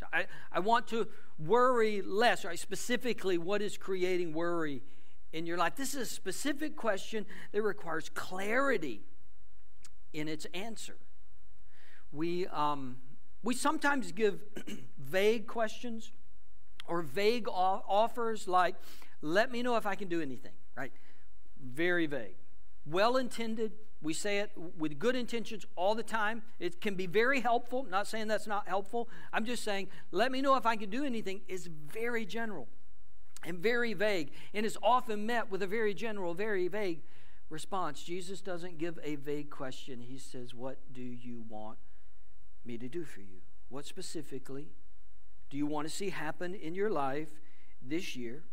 So 0.00 0.06
I, 0.10 0.24
I 0.50 0.60
want 0.60 0.86
to 0.88 1.06
worry 1.38 2.00
less, 2.00 2.42
right? 2.42 2.58
Specifically, 2.58 3.36
what 3.36 3.60
is 3.60 3.76
creating 3.76 4.32
worry 4.32 4.80
in 5.34 5.44
your 5.44 5.58
life? 5.58 5.76
This 5.76 5.94
is 5.94 6.00
a 6.00 6.06
specific 6.06 6.76
question 6.76 7.26
that 7.52 7.60
requires 7.60 8.08
clarity 8.08 9.02
in 10.14 10.28
its 10.28 10.46
answer. 10.54 10.96
We, 12.10 12.46
um, 12.46 12.96
we 13.44 13.54
sometimes 13.54 14.10
give 14.10 14.40
vague 14.98 15.46
questions 15.46 16.10
or 16.88 17.02
vague 17.02 17.46
offers 17.48 18.48
like, 18.48 18.74
let 19.22 19.52
me 19.52 19.62
know 19.62 19.76
if 19.76 19.86
I 19.86 19.94
can 19.94 20.08
do 20.08 20.20
anything, 20.20 20.52
right? 20.76 20.92
Very 21.62 22.06
vague. 22.06 22.36
Well 22.86 23.16
intended. 23.16 23.72
We 24.02 24.12
say 24.12 24.38
it 24.38 24.50
with 24.76 24.98
good 24.98 25.14
intentions 25.14 25.64
all 25.76 25.94
the 25.94 26.02
time. 26.02 26.42
It 26.58 26.80
can 26.80 26.94
be 26.94 27.06
very 27.06 27.40
helpful. 27.40 27.86
not 27.88 28.06
saying 28.06 28.28
that's 28.28 28.46
not 28.46 28.66
helpful. 28.66 29.08
I'm 29.32 29.44
just 29.44 29.62
saying, 29.62 29.88
let 30.10 30.32
me 30.32 30.42
know 30.42 30.56
if 30.56 30.66
I 30.66 30.76
can 30.76 30.90
do 30.90 31.04
anything 31.04 31.42
is 31.48 31.66
very 31.66 32.26
general 32.26 32.68
and 33.44 33.58
very 33.58 33.94
vague 33.94 34.32
and 34.52 34.66
is 34.66 34.76
often 34.82 35.26
met 35.26 35.50
with 35.50 35.62
a 35.62 35.66
very 35.66 35.94
general, 35.94 36.34
very 36.34 36.68
vague 36.68 37.00
response. 37.48 38.02
Jesus 38.02 38.40
doesn't 38.40 38.78
give 38.78 38.98
a 39.02 39.16
vague 39.16 39.50
question. 39.50 40.00
He 40.00 40.18
says, 40.18 40.54
What 40.54 40.78
do 40.92 41.02
you 41.02 41.44
want 41.48 41.78
me 42.66 42.78
to 42.78 42.88
do 42.88 43.04
for 43.04 43.20
you? 43.20 43.40
What 43.68 43.86
specifically 43.86 44.68
do 45.50 45.56
you 45.56 45.66
want 45.66 45.88
to 45.88 45.94
see 45.94 46.10
happen 46.10 46.54
in 46.54 46.74
your 46.74 46.90
life 46.90 47.28
this 47.82 48.16
year? 48.16 48.44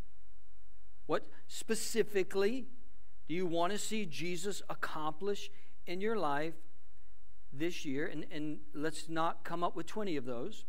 What 1.05 1.27
specifically 1.47 2.67
do 3.27 3.35
you 3.35 3.45
want 3.45 3.73
to 3.73 3.79
see 3.79 4.05
Jesus 4.05 4.61
accomplish 4.69 5.49
in 5.85 6.01
your 6.01 6.17
life 6.17 6.53
this 7.51 7.85
year? 7.85 8.07
And, 8.07 8.25
and 8.31 8.59
let's 8.73 9.09
not 9.09 9.43
come 9.43 9.63
up 9.63 9.75
with 9.75 9.87
20 9.87 10.15
of 10.17 10.25
those, 10.25 10.65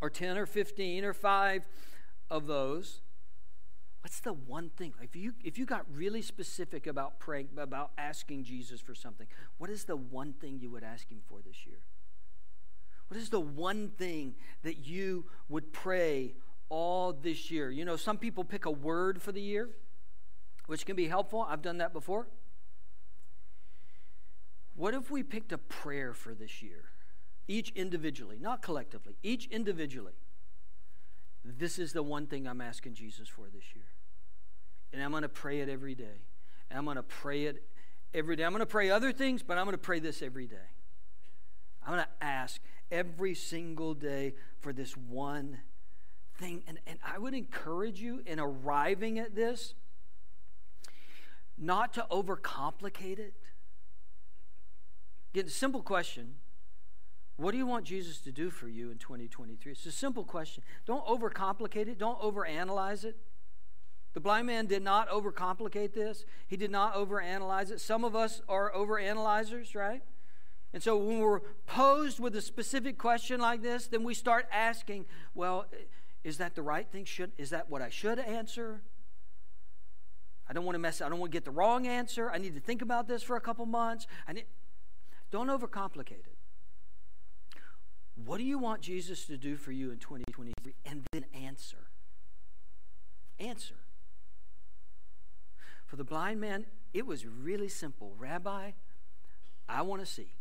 or 0.00 0.10
10 0.10 0.36
or 0.36 0.46
15 0.46 1.04
or 1.04 1.12
5 1.12 1.68
of 2.30 2.46
those. 2.46 3.00
What's 4.00 4.20
the 4.20 4.32
one 4.32 4.70
thing? 4.70 4.94
If 5.00 5.14
you 5.14 5.34
if 5.44 5.58
you 5.58 5.64
got 5.64 5.86
really 5.94 6.22
specific 6.22 6.88
about 6.88 7.20
praying 7.20 7.50
about 7.56 7.92
asking 7.96 8.42
Jesus 8.42 8.80
for 8.80 8.96
something, 8.96 9.28
what 9.58 9.70
is 9.70 9.84
the 9.84 9.94
one 9.96 10.32
thing 10.32 10.58
you 10.60 10.70
would 10.70 10.82
ask 10.82 11.08
him 11.08 11.20
for 11.28 11.40
this 11.40 11.64
year? 11.64 11.78
What 13.12 13.20
is 13.20 13.28
the 13.28 13.40
one 13.40 13.90
thing 13.90 14.36
that 14.62 14.86
you 14.86 15.26
would 15.50 15.70
pray 15.70 16.32
all 16.70 17.12
this 17.12 17.50
year? 17.50 17.70
You 17.70 17.84
know, 17.84 17.96
some 17.96 18.16
people 18.16 18.42
pick 18.42 18.64
a 18.64 18.70
word 18.70 19.20
for 19.20 19.32
the 19.32 19.40
year, 19.42 19.68
which 20.66 20.86
can 20.86 20.96
be 20.96 21.08
helpful. 21.08 21.46
I've 21.46 21.60
done 21.60 21.76
that 21.76 21.92
before. 21.92 22.26
What 24.76 24.94
if 24.94 25.10
we 25.10 25.22
picked 25.22 25.52
a 25.52 25.58
prayer 25.58 26.14
for 26.14 26.32
this 26.32 26.62
year? 26.62 26.84
Each 27.46 27.70
individually, 27.74 28.38
not 28.40 28.62
collectively, 28.62 29.18
each 29.22 29.46
individually. 29.48 30.14
This 31.44 31.78
is 31.78 31.92
the 31.92 32.02
one 32.02 32.26
thing 32.26 32.48
I'm 32.48 32.62
asking 32.62 32.94
Jesus 32.94 33.28
for 33.28 33.44
this 33.52 33.74
year. 33.74 33.88
And 34.94 35.02
I'm 35.02 35.10
going 35.10 35.20
to 35.20 35.28
pray 35.28 35.60
it 35.60 35.68
every 35.68 35.94
day. 35.94 36.22
And 36.70 36.78
I'm 36.78 36.86
going 36.86 36.96
to 36.96 37.02
pray 37.02 37.44
it 37.44 37.62
every 38.14 38.36
day. 38.36 38.44
I'm 38.44 38.52
going 38.52 38.60
to 38.60 38.66
pray 38.66 38.88
other 38.88 39.12
things, 39.12 39.42
but 39.42 39.58
I'm 39.58 39.66
going 39.66 39.74
to 39.74 39.78
pray 39.78 39.98
this 39.98 40.22
every 40.22 40.46
day. 40.46 40.56
I'm 41.84 41.94
going 41.94 42.04
to 42.04 42.24
ask 42.24 42.60
every 42.90 43.34
single 43.34 43.94
day 43.94 44.34
for 44.60 44.72
this 44.72 44.96
one 44.96 45.58
thing. 46.36 46.62
And, 46.66 46.78
and 46.86 46.98
I 47.04 47.18
would 47.18 47.34
encourage 47.34 48.00
you 48.00 48.22
in 48.26 48.38
arriving 48.38 49.18
at 49.18 49.34
this 49.34 49.74
not 51.58 51.94
to 51.94 52.06
overcomplicate 52.10 53.18
it. 53.18 53.34
Get 55.32 55.46
a 55.46 55.50
simple 55.50 55.82
question 55.82 56.34
what 57.36 57.52
do 57.52 57.58
you 57.58 57.66
want 57.66 57.84
Jesus 57.84 58.18
to 58.18 58.30
do 58.32 58.50
for 58.50 58.68
you 58.68 58.90
in 58.90 58.98
2023? 58.98 59.72
It's 59.72 59.86
a 59.86 59.90
simple 59.90 60.24
question. 60.24 60.62
Don't 60.86 61.04
overcomplicate 61.06 61.88
it, 61.88 61.98
don't 61.98 62.20
overanalyze 62.20 63.04
it. 63.04 63.16
The 64.14 64.20
blind 64.20 64.46
man 64.46 64.66
did 64.66 64.82
not 64.82 65.08
overcomplicate 65.08 65.94
this. 65.94 66.26
He 66.46 66.56
did 66.56 66.70
not 66.70 66.94
overanalyze 66.94 67.70
it. 67.70 67.80
Some 67.80 68.04
of 68.04 68.14
us 68.14 68.42
are 68.48 68.70
overanalyzers, 68.72 69.74
right? 69.74 70.02
And 70.74 70.82
so 70.82 70.96
when 70.96 71.18
we're 71.18 71.40
posed 71.66 72.18
with 72.18 72.34
a 72.34 72.40
specific 72.40 72.96
question 72.96 73.40
like 73.40 73.62
this, 73.62 73.88
then 73.88 74.04
we 74.04 74.14
start 74.14 74.46
asking, 74.50 75.06
well, 75.34 75.66
is 76.24 76.38
that 76.38 76.54
the 76.54 76.62
right 76.62 76.86
thing? 76.90 77.04
Should 77.04 77.32
is 77.36 77.50
that 77.50 77.68
what 77.68 77.82
I 77.82 77.90
should 77.90 78.18
answer? 78.18 78.82
I 80.48 80.52
don't 80.52 80.64
want 80.64 80.74
to 80.74 80.78
mess 80.78 81.00
I 81.00 81.08
don't 81.08 81.18
want 81.18 81.32
to 81.32 81.36
get 81.36 81.44
the 81.44 81.50
wrong 81.50 81.86
answer. 81.86 82.30
I 82.30 82.38
need 82.38 82.54
to 82.54 82.60
think 82.60 82.82
about 82.82 83.06
this 83.06 83.22
for 83.22 83.36
a 83.36 83.40
couple 83.40 83.66
months. 83.66 84.06
I 84.26 84.32
need, 84.32 84.44
don't 85.30 85.48
overcomplicate 85.48 86.12
it. 86.12 86.36
What 88.14 88.38
do 88.38 88.44
you 88.44 88.58
want 88.58 88.82
Jesus 88.82 89.24
to 89.26 89.36
do 89.36 89.56
for 89.56 89.72
you 89.72 89.90
in 89.90 89.98
2023? 89.98 90.74
And 90.84 91.02
then 91.12 91.24
answer. 91.34 91.88
Answer. 93.38 93.74
For 95.86 95.96
the 95.96 96.04
blind 96.04 96.40
man, 96.40 96.66
it 96.94 97.06
was 97.06 97.26
really 97.26 97.68
simple. 97.68 98.14
Rabbi, 98.18 98.72
I 99.68 99.82
want 99.82 100.02
to 100.02 100.06
see. 100.06 100.34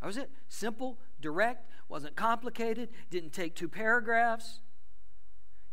That 0.00 0.06
was 0.06 0.16
it. 0.16 0.30
Simple, 0.48 0.98
direct, 1.20 1.70
wasn't 1.88 2.16
complicated, 2.16 2.90
didn't 3.10 3.32
take 3.32 3.54
two 3.54 3.68
paragraphs, 3.68 4.60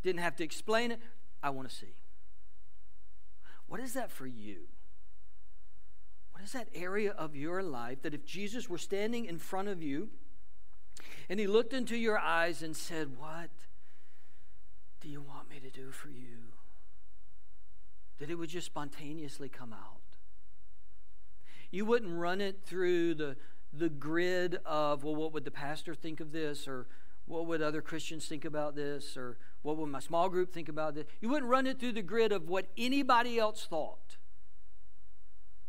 didn't 0.02 0.22
have 0.22 0.36
to 0.38 0.44
explain 0.44 0.92
it. 0.92 1.00
I 1.42 1.50
want 1.50 1.70
to 1.70 1.76
see. 1.76 1.96
What 3.68 3.80
is 3.80 3.94
that 3.94 4.12
for 4.12 4.28
you? 4.28 4.68
What 6.32 6.44
is 6.44 6.52
that 6.54 6.68
area 6.74 7.12
of 7.12 7.36
your 7.36 7.64
life 7.64 8.02
that 8.02 8.14
if 8.14 8.26
Jesus 8.26 8.70
were 8.70 8.78
standing 8.78 9.26
in 9.26 9.38
front 9.38 9.68
of 9.68 9.82
you, 9.82 10.10
and 11.30 11.40
he 11.40 11.48
looked 11.48 11.74
into 11.74 11.98
your 11.98 12.20
eyes 12.20 12.62
and 12.62 12.76
said, 12.76 13.18
What 13.18 13.50
do 15.02 15.10
you 15.10 15.22
want 15.22 15.50
me 15.50 15.60
to 15.60 15.70
do 15.70 15.92
for 15.92 16.10
you? 16.10 16.54
That 18.20 18.30
it 18.30 18.36
would 18.36 18.50
just 18.50 18.68
spontaneously 18.68 19.50
come 19.50 19.74
out. 19.74 20.02
You 21.72 21.86
wouldn't 21.86 22.14
run 22.14 22.42
it 22.42 22.62
through 22.64 23.16
the, 23.16 23.36
the 23.76 23.90
grid 23.90 24.60
of, 24.66 25.04
well, 25.04 25.16
what 25.16 25.34
would 25.34 25.46
the 25.46 25.52
pastor 25.52 25.96
think 25.96 26.20
of 26.20 26.32
this? 26.32 26.68
Or 26.68 26.88
what 27.26 27.48
would 27.48 27.62
other 27.62 27.82
Christians 27.82 28.28
think 28.28 28.46
about 28.46 28.76
this? 28.76 29.18
Or 29.18 29.38
what 29.62 29.78
would 29.78 29.90
my 29.90 30.00
small 30.00 30.30
group 30.30 30.54
think 30.54 30.70
about 30.70 30.96
this? 30.96 31.06
You 31.22 31.30
wouldn't 31.30 31.50
run 31.50 31.68
it 31.68 31.80
through 31.80 31.94
the 31.94 32.02
grid 32.02 32.32
of 32.32 32.48
what 32.48 32.68
anybody 32.78 33.40
else 33.40 33.66
thought. 33.66 34.18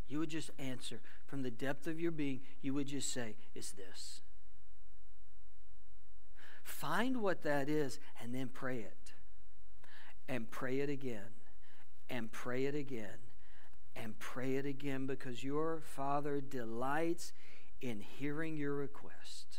You 0.06 0.18
would 0.18 0.30
just 0.30 0.50
answer 0.58 1.00
from 1.26 1.42
the 1.42 1.50
depth 1.50 1.86
of 1.86 1.98
your 1.98 2.12
being, 2.12 2.40
you 2.60 2.74
would 2.74 2.86
just 2.86 3.12
say, 3.12 3.36
It's 3.54 3.72
this. 3.72 4.20
Find 6.62 7.22
what 7.22 7.42
that 7.42 7.68
is 7.68 7.98
and 8.20 8.34
then 8.34 8.48
pray 8.48 8.78
it. 8.78 9.14
And 10.28 10.50
pray 10.50 10.80
it 10.80 10.88
again. 10.88 11.34
And 12.08 12.32
pray 12.32 12.64
it 12.66 12.74
again. 12.74 13.18
And 13.96 14.18
pray 14.18 14.56
it 14.56 14.66
again 14.66 15.06
because 15.06 15.44
your 15.44 15.80
Father 15.84 16.40
delights 16.40 17.32
in 17.84 18.00
hearing 18.00 18.56
your 18.56 18.72
request. 18.72 19.58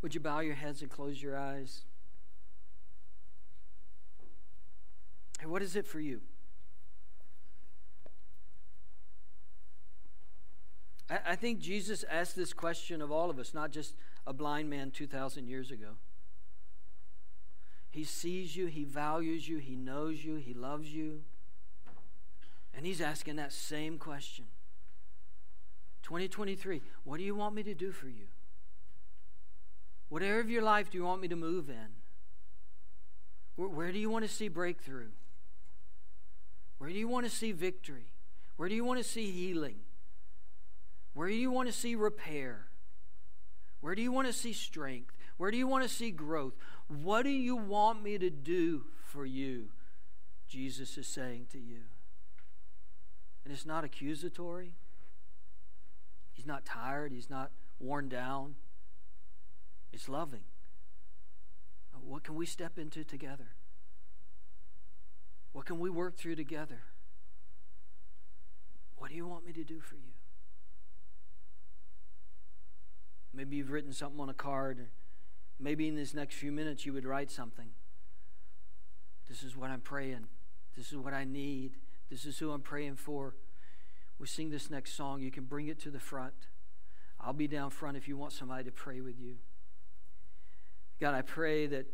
Would 0.00 0.14
you 0.14 0.20
bow 0.20 0.38
your 0.38 0.54
heads 0.54 0.80
and 0.80 0.88
close 0.88 1.20
your 1.20 1.36
eyes? 1.36 1.82
Hey, 5.40 5.46
what 5.46 5.60
is 5.60 5.74
it 5.74 5.88
for 5.88 5.98
you? 5.98 6.20
I, 11.10 11.18
I 11.30 11.34
think 11.34 11.58
Jesus 11.58 12.04
asked 12.08 12.36
this 12.36 12.52
question 12.52 13.02
of 13.02 13.10
all 13.10 13.28
of 13.28 13.40
us, 13.40 13.52
not 13.52 13.72
just 13.72 13.94
a 14.24 14.32
blind 14.32 14.70
man 14.70 14.92
2,000 14.92 15.48
years 15.48 15.72
ago. 15.72 15.96
He 17.90 18.04
sees 18.04 18.54
you, 18.54 18.66
he 18.66 18.84
values 18.84 19.48
you, 19.48 19.58
he 19.58 19.74
knows 19.74 20.24
you, 20.24 20.36
he 20.36 20.54
loves 20.54 20.94
you. 20.94 21.22
And 22.72 22.86
he's 22.86 23.00
asking 23.00 23.34
that 23.36 23.52
same 23.52 23.98
question 23.98 24.44
2023, 26.08 26.80
what 27.04 27.18
do 27.18 27.22
you 27.22 27.34
want 27.34 27.54
me 27.54 27.62
to 27.62 27.74
do 27.74 27.92
for 27.92 28.08
you? 28.08 28.28
What 30.08 30.22
area 30.22 30.40
of 30.40 30.48
your 30.48 30.62
life 30.62 30.90
do 30.90 30.96
you 30.96 31.04
want 31.04 31.20
me 31.20 31.28
to 31.28 31.36
move 31.36 31.68
in? 31.68 31.96
Where, 33.56 33.68
where 33.68 33.92
do 33.92 33.98
you 33.98 34.08
want 34.08 34.24
to 34.24 34.30
see 34.30 34.48
breakthrough? 34.48 35.10
Where 36.78 36.88
do 36.88 36.96
you 36.96 37.08
want 37.08 37.26
to 37.26 37.30
see 37.30 37.52
victory? 37.52 38.06
Where 38.56 38.70
do 38.70 38.74
you 38.74 38.84
want 38.84 38.98
to 39.00 39.04
see 39.04 39.30
healing? 39.30 39.80
Where 41.12 41.28
do 41.28 41.34
you 41.34 41.50
want 41.50 41.68
to 41.68 41.74
see 41.74 41.94
repair? 41.94 42.68
Where 43.82 43.94
do 43.94 44.00
you 44.00 44.10
want 44.10 44.28
to 44.28 44.32
see 44.32 44.54
strength? 44.54 45.14
Where 45.36 45.50
do 45.50 45.58
you 45.58 45.66
want 45.66 45.82
to 45.82 45.90
see 45.90 46.10
growth? 46.10 46.54
What 46.86 47.24
do 47.24 47.30
you 47.30 47.54
want 47.54 48.02
me 48.02 48.16
to 48.16 48.30
do 48.30 48.86
for 49.04 49.26
you? 49.26 49.68
Jesus 50.48 50.96
is 50.96 51.06
saying 51.06 51.48
to 51.52 51.58
you. 51.58 51.82
And 53.44 53.52
it's 53.52 53.66
not 53.66 53.84
accusatory. 53.84 54.72
He's 56.38 56.46
not 56.46 56.64
tired. 56.64 57.10
He's 57.10 57.28
not 57.28 57.50
worn 57.80 58.08
down. 58.08 58.54
It's 59.92 60.08
loving. 60.08 60.44
Uh, 61.92 61.98
what 61.98 62.22
can 62.22 62.36
we 62.36 62.46
step 62.46 62.78
into 62.78 63.02
together? 63.02 63.56
What 65.50 65.66
can 65.66 65.80
we 65.80 65.90
work 65.90 66.16
through 66.16 66.36
together? 66.36 66.82
What 68.98 69.10
do 69.10 69.16
you 69.16 69.26
want 69.26 69.44
me 69.44 69.52
to 69.52 69.64
do 69.64 69.80
for 69.80 69.96
you? 69.96 70.12
Maybe 73.34 73.56
you've 73.56 73.72
written 73.72 73.92
something 73.92 74.20
on 74.20 74.28
a 74.28 74.34
card. 74.34 74.86
Maybe 75.58 75.88
in 75.88 75.96
these 75.96 76.14
next 76.14 76.36
few 76.36 76.52
minutes 76.52 76.86
you 76.86 76.92
would 76.92 77.04
write 77.04 77.32
something. 77.32 77.70
This 79.28 79.42
is 79.42 79.56
what 79.56 79.70
I'm 79.70 79.80
praying. 79.80 80.28
This 80.76 80.92
is 80.92 80.98
what 80.98 81.14
I 81.14 81.24
need. 81.24 81.72
This 82.10 82.24
is 82.24 82.38
who 82.38 82.52
I'm 82.52 82.62
praying 82.62 82.94
for. 82.94 83.34
We 84.18 84.26
sing 84.26 84.50
this 84.50 84.70
next 84.70 84.94
song. 84.94 85.20
You 85.20 85.30
can 85.30 85.44
bring 85.44 85.68
it 85.68 85.78
to 85.80 85.90
the 85.90 86.00
front. 86.00 86.34
I'll 87.20 87.32
be 87.32 87.48
down 87.48 87.70
front 87.70 87.96
if 87.96 88.08
you 88.08 88.16
want 88.16 88.32
somebody 88.32 88.64
to 88.64 88.72
pray 88.72 89.00
with 89.00 89.18
you. 89.18 89.36
God, 91.00 91.14
I 91.14 91.22
pray 91.22 91.66
that 91.66 91.86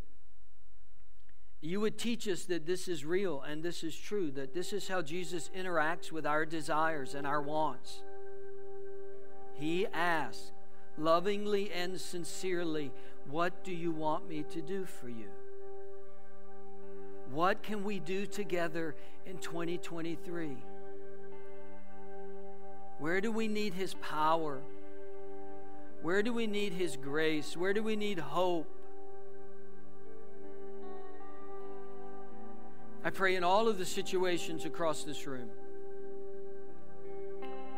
you 1.60 1.80
would 1.80 1.98
teach 1.98 2.28
us 2.28 2.44
that 2.44 2.66
this 2.66 2.88
is 2.88 3.04
real 3.04 3.42
and 3.42 3.62
this 3.62 3.82
is 3.82 3.96
true, 3.96 4.30
that 4.32 4.54
this 4.54 4.72
is 4.72 4.88
how 4.88 5.02
Jesus 5.02 5.50
interacts 5.56 6.12
with 6.12 6.26
our 6.26 6.44
desires 6.44 7.14
and 7.14 7.26
our 7.26 7.40
wants. 7.40 8.02
He 9.54 9.87
asks, 9.87 10.52
lovingly 10.98 11.72
and 11.72 11.98
sincerely, 12.00 12.92
What 13.30 13.64
do 13.64 13.72
you 13.72 13.92
want 13.92 14.28
me 14.28 14.44
to 14.50 14.60
do 14.60 14.84
for 14.84 15.08
you? 15.08 15.28
What 17.30 17.62
can 17.62 17.82
we 17.84 17.98
do 17.98 18.26
together 18.26 18.94
in 19.24 19.38
2023? 19.38 20.58
Where 22.98 23.20
do 23.20 23.30
we 23.33 23.48
need 23.48 23.74
His 23.74 23.94
power? 23.94 24.61
Where 26.02 26.22
do 26.22 26.33
we 26.33 26.46
need 26.46 26.72
His 26.72 26.96
grace? 26.96 27.57
Where 27.57 27.72
do 27.72 27.83
we 27.83 27.96
need 27.96 28.18
hope? 28.18 28.68
I 33.04 33.11
pray 33.11 33.37
in 33.37 33.44
all 33.44 33.68
of 33.68 33.78
the 33.78 33.85
situations 33.85 34.64
across 34.64 35.04
this 35.04 35.26
room 35.26 35.50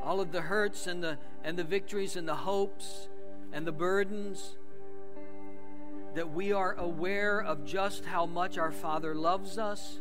all 0.06 0.20
of 0.20 0.30
the 0.30 0.40
hurts 0.40 0.86
and 0.86 1.02
the, 1.02 1.18
and 1.42 1.58
the 1.58 1.64
victories 1.64 2.14
and 2.14 2.28
the 2.28 2.34
hopes 2.34 3.08
and 3.52 3.66
the 3.66 3.72
burdens, 3.72 4.56
that 6.14 6.32
we 6.32 6.52
are 6.52 6.74
aware 6.74 7.42
of 7.42 7.64
just 7.64 8.04
how 8.04 8.24
much 8.24 8.56
our 8.56 8.70
Father 8.70 9.16
loves 9.16 9.58
us 9.58 9.98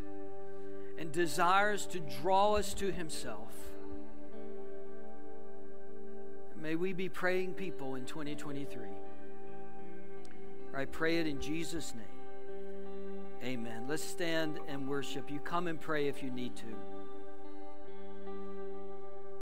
and 0.99 1.11
desires 1.11 1.87
to 1.87 1.99
draw 2.21 2.53
us 2.53 2.75
to 2.75 2.91
Himself. 2.91 3.51
May 6.65 6.75
we 6.75 6.93
be 6.93 7.09
praying 7.09 7.53
people 7.53 7.93
in 7.93 8.05
2023. 8.05 8.87
I 10.73 10.85
pray 10.85 11.17
it 11.17 11.27
in 11.27 11.39
Jesus' 11.39 11.93
name. 11.93 13.43
Amen. 13.43 13.85
Let's 13.87 14.03
stand 14.03 14.57
and 14.67 14.89
worship. 14.89 15.29
You 15.29 15.39
come 15.39 15.67
and 15.67 15.79
pray 15.79 16.07
if 16.07 16.23
you 16.23 16.31
need 16.31 16.55
to. 16.55 16.94